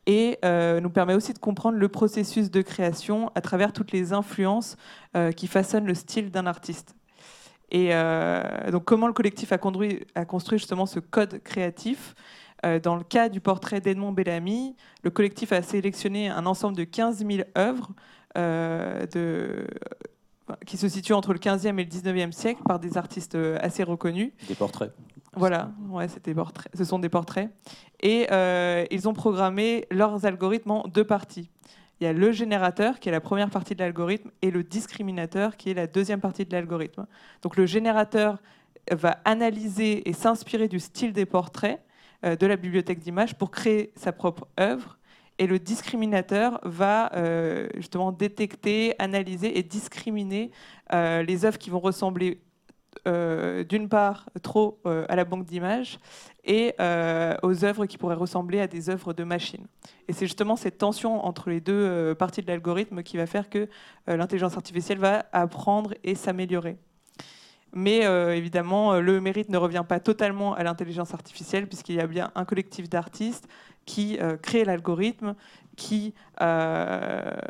[0.08, 4.14] et euh, nous permet aussi de comprendre le processus de création à travers toutes les
[4.14, 4.78] influences
[5.16, 6.96] euh, qui façonnent le style d'un artiste.
[7.70, 12.16] Et euh, donc comment le collectif a, construit justement ce code créatif
[12.64, 17.26] Dans le cas du portrait d'Edmond Bellamy, le collectif a sélectionné un ensemble de 15
[17.28, 17.92] 000 œuvres
[20.66, 24.32] qui se situent entre le 15e et le 19e siècle par des artistes assez reconnus.
[24.48, 24.94] Des portraits.
[25.38, 26.72] Voilà, ouais, des portraits.
[26.76, 27.52] ce sont des portraits.
[28.02, 31.52] Et euh, ils ont programmé leurs algorithmes en deux parties.
[32.00, 35.56] Il y a le générateur, qui est la première partie de l'algorithme, et le discriminateur,
[35.56, 37.06] qui est la deuxième partie de l'algorithme.
[37.44, 38.42] Donc le générateur
[38.92, 41.84] va analyser et s'inspirer du style des portraits
[42.26, 44.98] euh, de la bibliothèque d'images pour créer sa propre œuvre.
[45.38, 50.50] Et le discriminateur va euh, justement détecter, analyser et discriminer
[50.92, 52.40] les œuvres qui vont ressembler
[53.06, 56.00] euh, d'une part trop euh, à la banque d'images
[56.44, 59.66] et euh, aux œuvres qui pourraient ressembler à des œuvres de machine.
[60.08, 63.68] Et c'est justement cette tension entre les deux parties de l'algorithme qui va faire que
[64.08, 66.78] l'intelligence artificielle va apprendre et s'améliorer.
[67.74, 68.00] Mais
[68.38, 72.46] évidemment, le mérite ne revient pas totalement à l'intelligence artificielle, puisqu'il y a bien un
[72.46, 73.50] collectif d'artistes
[73.86, 75.36] qui crée l'algorithme,
[75.76, 76.14] qui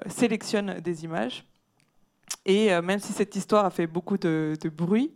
[0.08, 1.46] sélectionne des images.
[2.48, 5.14] Et euh, même si cette histoire a fait beaucoup de, bruit,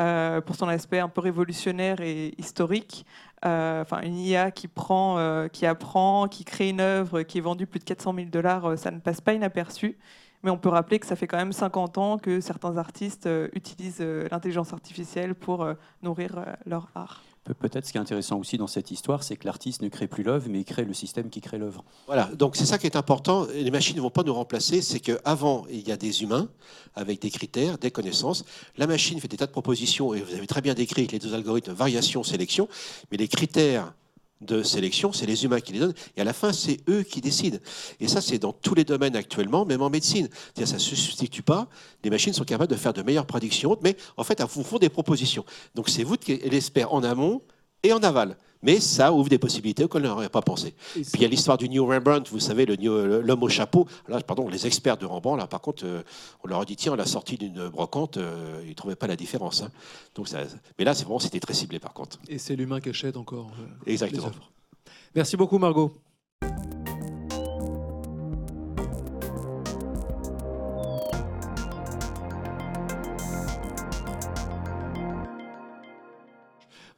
[0.00, 3.04] euh, pour son aspect un peu révolutionnaire et historique,
[3.44, 7.66] euh, enfin une IA qui prend, qui apprend, qui crée une œuvre qui est vendue
[7.66, 9.98] plus de 400 000 dollars, ça ne passe pas inaperçu.
[10.42, 14.00] Mais on peut rappeler que ça fait quand même 50 ans que certains artistes utilisent
[14.00, 15.66] l'intelligence artificielle pour
[16.02, 17.22] nourrir leur art.
[17.44, 20.06] Pe- Peut-être ce qui est intéressant aussi dans cette histoire, c'est que l'artiste ne crée
[20.06, 21.84] plus l'œuvre, mais il crée le système qui crée l'œuvre.
[22.06, 23.46] Voilà, donc c'est ça qui est important.
[23.54, 24.82] Les machines ne vont pas nous remplacer.
[24.82, 26.48] C'est qu'avant, il y a des humains
[26.94, 28.44] avec des critères, des connaissances.
[28.76, 31.34] La machine fait des tas de propositions, et vous avez très bien décrit les deux
[31.34, 32.68] algorithmes, variation, sélection,
[33.10, 33.94] mais les critères
[34.40, 37.20] de sélection, c'est les humains qui les donnent, et à la fin, c'est eux qui
[37.20, 37.58] décident.
[38.00, 40.28] Et ça, c'est dans tous les domaines actuellement, même en médecine.
[40.32, 41.68] C'est-à-dire, ça ne se substitue pas.
[42.04, 44.78] Les machines sont capables de faire de meilleures prédictions, mais en fait, elles vous font
[44.78, 45.44] des propositions.
[45.74, 47.42] Donc, c'est vous qui l'expert en amont
[47.82, 48.36] et en aval.
[48.62, 50.74] Mais ça ouvre des possibilités auxquelles on n'aurait pas pensé.
[50.92, 53.86] Puis il y a l'histoire du New Rembrandt, vous savez, l'homme au chapeau.
[54.08, 56.02] Là, pardon, les experts de Rembrandt, là, par contre, euh,
[56.44, 59.06] on leur a dit, tiens, à la sortie d'une brocante, euh, ils ne trouvaient pas
[59.06, 59.62] la différence.
[59.62, 59.70] hein.
[60.14, 60.40] Donc, ça-
[60.78, 62.18] mais là, c'est vraiment, c'était très ciblé, par contre.
[62.28, 64.22] Et c'est l'humain qui achète encore euh, Exactement.
[64.26, 64.42] les.
[65.14, 65.92] Merci beaucoup, Margot.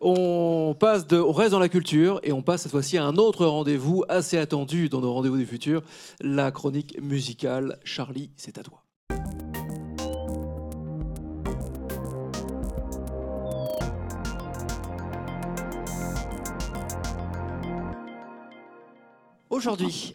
[0.04, 3.14] On passe de, on reste dans la culture et on passe cette fois-ci à un
[3.14, 5.82] autre rendez-vous assez attendu dans nos rendez-vous du futur,
[6.20, 7.78] la chronique musicale.
[7.84, 8.82] Charlie, c'est à toi.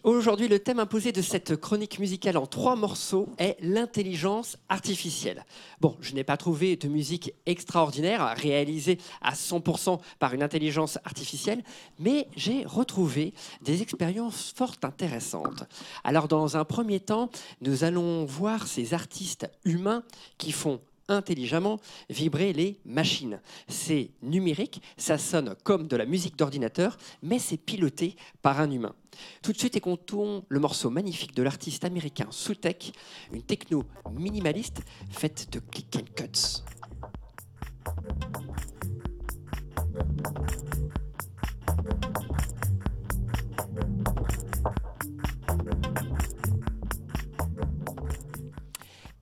[0.02, 5.44] Aujourd'hui, le thème imposé de cette chronique musicale en trois morceaux est l'intelligence artificielle.
[5.80, 11.62] Bon, je n'ai pas trouvé de musique extraordinaire réalisée à 100% par une intelligence artificielle,
[11.98, 13.32] mais j'ai retrouvé
[13.62, 15.64] des expériences fort intéressantes.
[16.04, 17.30] Alors, dans un premier temps,
[17.62, 20.02] nous allons voir ces artistes humains
[20.36, 23.40] qui font intelligemment vibrer les machines.
[23.66, 28.94] C'est numérique, ça sonne comme de la musique d'ordinateur, mais c'est piloté par un humain.
[29.42, 32.92] Tout de suite, écoutons le morceau magnifique de l'artiste américain Soutech,
[33.32, 36.62] une techno minimaliste faite de click and cuts.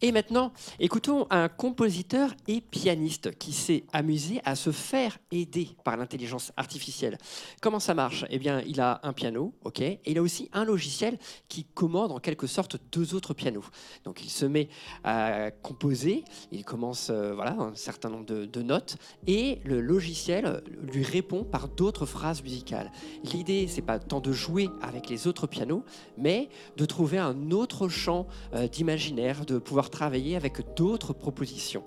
[0.02, 5.96] Et maintenant, écoutons un compositeur et pianiste qui s'est amusé à se faire aider par
[5.96, 7.16] l'intelligence artificielle.
[7.62, 8.26] Comment ça marche?
[8.28, 11.18] Eh bien, il a un piano, ok, et il a aussi un logiciel
[11.48, 13.64] qui commande en quelque sorte deux autres pianos.
[14.04, 14.68] Donc, il se met
[15.02, 21.04] à composer, il commence euh, voilà un certain nombre de, notes, et le logiciel lui
[21.04, 22.92] répond par d'autres phrases musicales.
[23.32, 25.84] L'idée, c'est pas tant de jouer avec les autres pianos,
[26.18, 31.84] mais de trouver un autre champ euh, d'imaginaire, de pouvoir travailler avec d'autres propositions.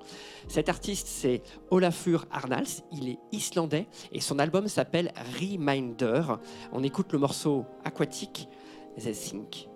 [0.47, 6.24] Cet artiste, c'est Olafur Arnalds, il est islandais et son album s'appelle Reminder.
[6.72, 8.47] On écoute le morceau aquatique,
[8.97, 9.70] The Sink.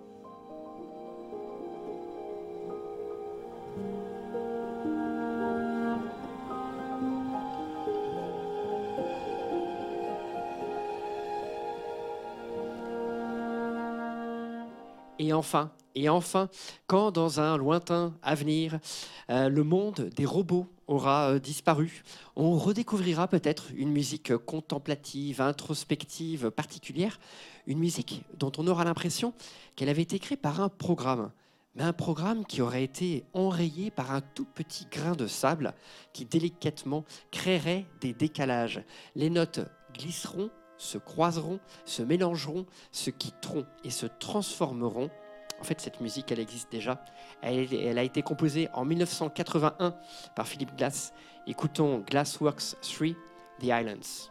[15.18, 16.48] Et enfin, et enfin,
[16.86, 18.78] quand dans un lointain avenir,
[19.30, 22.02] euh, le monde des robots aura euh, disparu,
[22.34, 27.20] on redécouvrira peut-être une musique contemplative, introspective, particulière,
[27.66, 29.34] une musique dont on aura l'impression
[29.76, 31.30] qu'elle avait été créée par un programme,
[31.76, 35.74] mais un programme qui aurait été enrayé par un tout petit grain de sable
[36.12, 38.82] qui délicatement créerait des décalages.
[39.14, 39.60] Les notes
[39.94, 45.10] glisseront se croiseront, se mélangeront, se quitteront et se transformeront.
[45.60, 47.04] En fait, cette musique, elle existe déjà.
[47.40, 49.94] Elle, a été composée en 1981
[50.34, 51.12] par Philip Glass.
[51.46, 53.08] Écoutons Glassworks 3,
[53.60, 54.30] The Islands.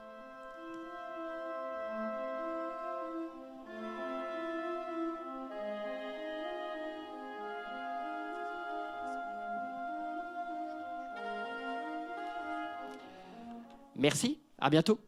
[13.95, 14.99] Merci, à bientôt.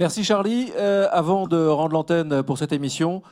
[0.00, 0.72] Merci Charlie.
[0.78, 3.22] Euh, avant de rendre l'antenne pour cette émission,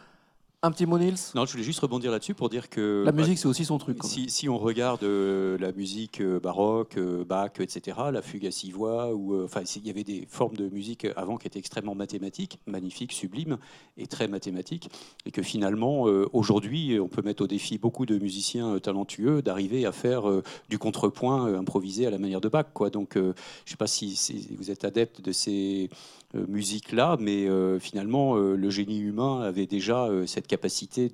[0.65, 3.23] un petit mot Nils Non, je voulais juste rebondir là-dessus pour dire que La bah,
[3.23, 3.99] musique, c'est aussi son truc.
[3.99, 8.45] quand si, si on regarde euh, la musique euh, baroque, euh, Bach, etc., la fugue
[8.45, 11.61] à six voix, ou enfin, il y avait des formes de musique avant qui étaient
[11.61, 13.59] extrêmement mathématiques, magnifiques, sublimes
[13.97, 14.91] et très mathématiques,
[15.27, 16.03] et que finalement
[16.33, 20.25] aujourd'hui, on peut mettre au défi beaucoup de musiciens talentueux d'arriver à faire
[20.69, 22.67] du contrepoint improvisé à la manière de Bach.
[22.75, 22.91] Quoi.
[22.91, 23.33] Donc, je ne
[23.65, 25.91] sais pas si, si vous êtes adepte de ces
[26.35, 27.47] musiques-là, mais
[27.79, 31.11] finalement, le génie humain avait déjà cette capacité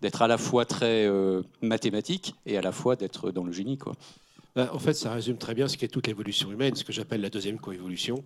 [0.00, 3.76] d'être à la fois très euh, mathématique et à la fois d'être dans le génie.
[3.76, 3.94] Quoi.
[4.56, 7.20] Ben, en fait, ça résume très bien ce qu'est toute l'évolution humaine, ce que j'appelle
[7.20, 8.22] la deuxième coévolution.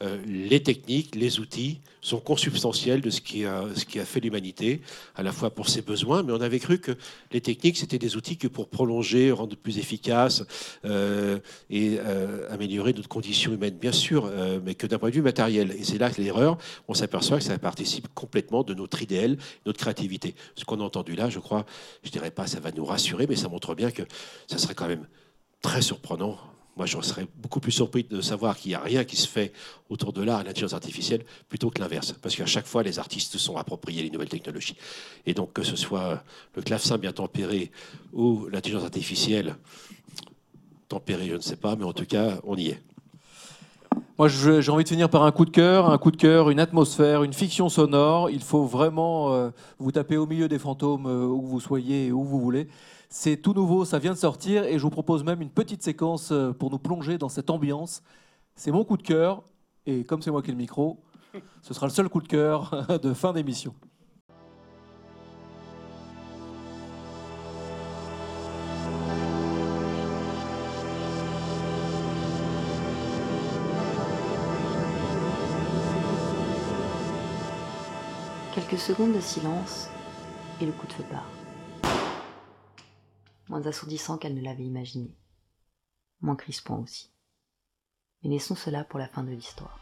[0.00, 3.66] Euh, les techniques, les outils sont consubstantiels de ce qui a,
[4.04, 4.80] fait l'humanité,
[5.16, 6.92] à la fois pour ses besoins, mais on avait cru que
[7.32, 10.44] les techniques, c'était des outils que pour prolonger, rendre plus efficaces
[10.84, 14.30] euh, et euh, améliorer notre condition humaine, bien sûr,
[14.64, 15.72] mais que d'un point de vue matériel.
[15.72, 19.80] Et c'est là que l'erreur, on s'aperçoit que ça participe complètement de notre idéal, notre
[19.80, 20.36] créativité.
[20.54, 21.66] Ce qu'on a entendu là, je crois,
[22.04, 24.02] je dirais pas ça va nous rassurer, mais ça montre bien que
[24.46, 25.08] ça serait quand même
[25.62, 26.36] très surprenant.
[26.76, 29.52] Moi, je serais beaucoup plus surpris de savoir qu'il n'y a rien qui se fait
[29.90, 32.14] autour de l'art et l'intelligence artificielle plutôt que l'inverse.
[32.20, 34.76] Parce qu'à chaque fois, les artistes se sont appropriés les nouvelles technologies.
[35.26, 37.70] Et donc, que ce soit le clavecin bien tempéré
[38.12, 39.56] ou l'intelligence artificielle
[40.88, 42.82] tempérée, je ne sais pas, mais en tout cas, on y est.
[44.18, 46.60] Moi, j'ai envie de finir par un coup de cœur, un coup de cœur, une
[46.60, 48.30] atmosphère, une fiction sonore.
[48.30, 52.12] Il faut vraiment euh, vous taper au milieu des fantômes euh, où vous soyez et
[52.12, 52.68] où vous voulez.
[53.14, 56.32] C'est tout nouveau, ça vient de sortir et je vous propose même une petite séquence
[56.32, 58.02] euh, pour nous plonger dans cette ambiance.
[58.54, 59.44] C'est mon coup de cœur
[59.84, 60.98] et comme c'est moi qui ai le micro,
[61.60, 62.70] ce sera le seul coup de cœur
[63.02, 63.74] de fin d'émission.
[78.54, 79.90] Quelques secondes de silence
[80.62, 81.41] et le coup de feu part.
[83.52, 85.14] Moins assourdissant qu'elle ne l'avait imaginé.
[86.22, 87.12] Moins crispant aussi.
[88.22, 89.78] Mais laissons cela pour la fin de l'histoire.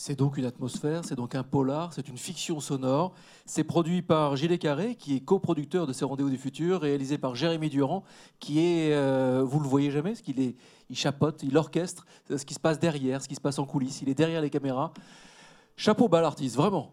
[0.00, 3.12] C'est donc une atmosphère, c'est donc un polar, c'est une fiction sonore.
[3.46, 7.34] C'est produit par Gilles Carré, qui est coproducteur de ces Rendez-vous du futur, réalisé par
[7.34, 8.04] Jérémy Durand,
[8.38, 10.54] qui est, euh, vous le voyez jamais, parce qu'il est,
[10.88, 14.00] il chapote, il orchestre ce qui se passe derrière, ce qui se passe en coulisses.
[14.00, 14.92] Il est derrière les caméras.
[15.76, 16.92] Chapeau bas l'artiste, vraiment.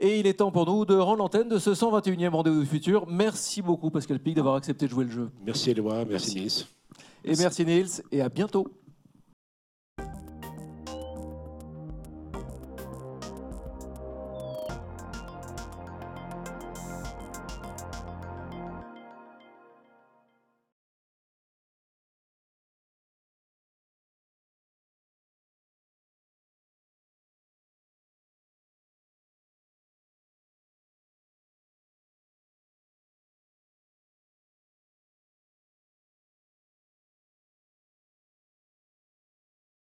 [0.00, 3.06] Et il est temps pour nous de rendre l'antenne de ce 121e Rendez-vous du futur.
[3.06, 5.30] Merci beaucoup, Pascal Pic, d'avoir accepté de jouer le jeu.
[5.46, 6.66] Merci Éloi, merci, Nice.
[7.24, 8.66] Et merci Niels, et à bientôt.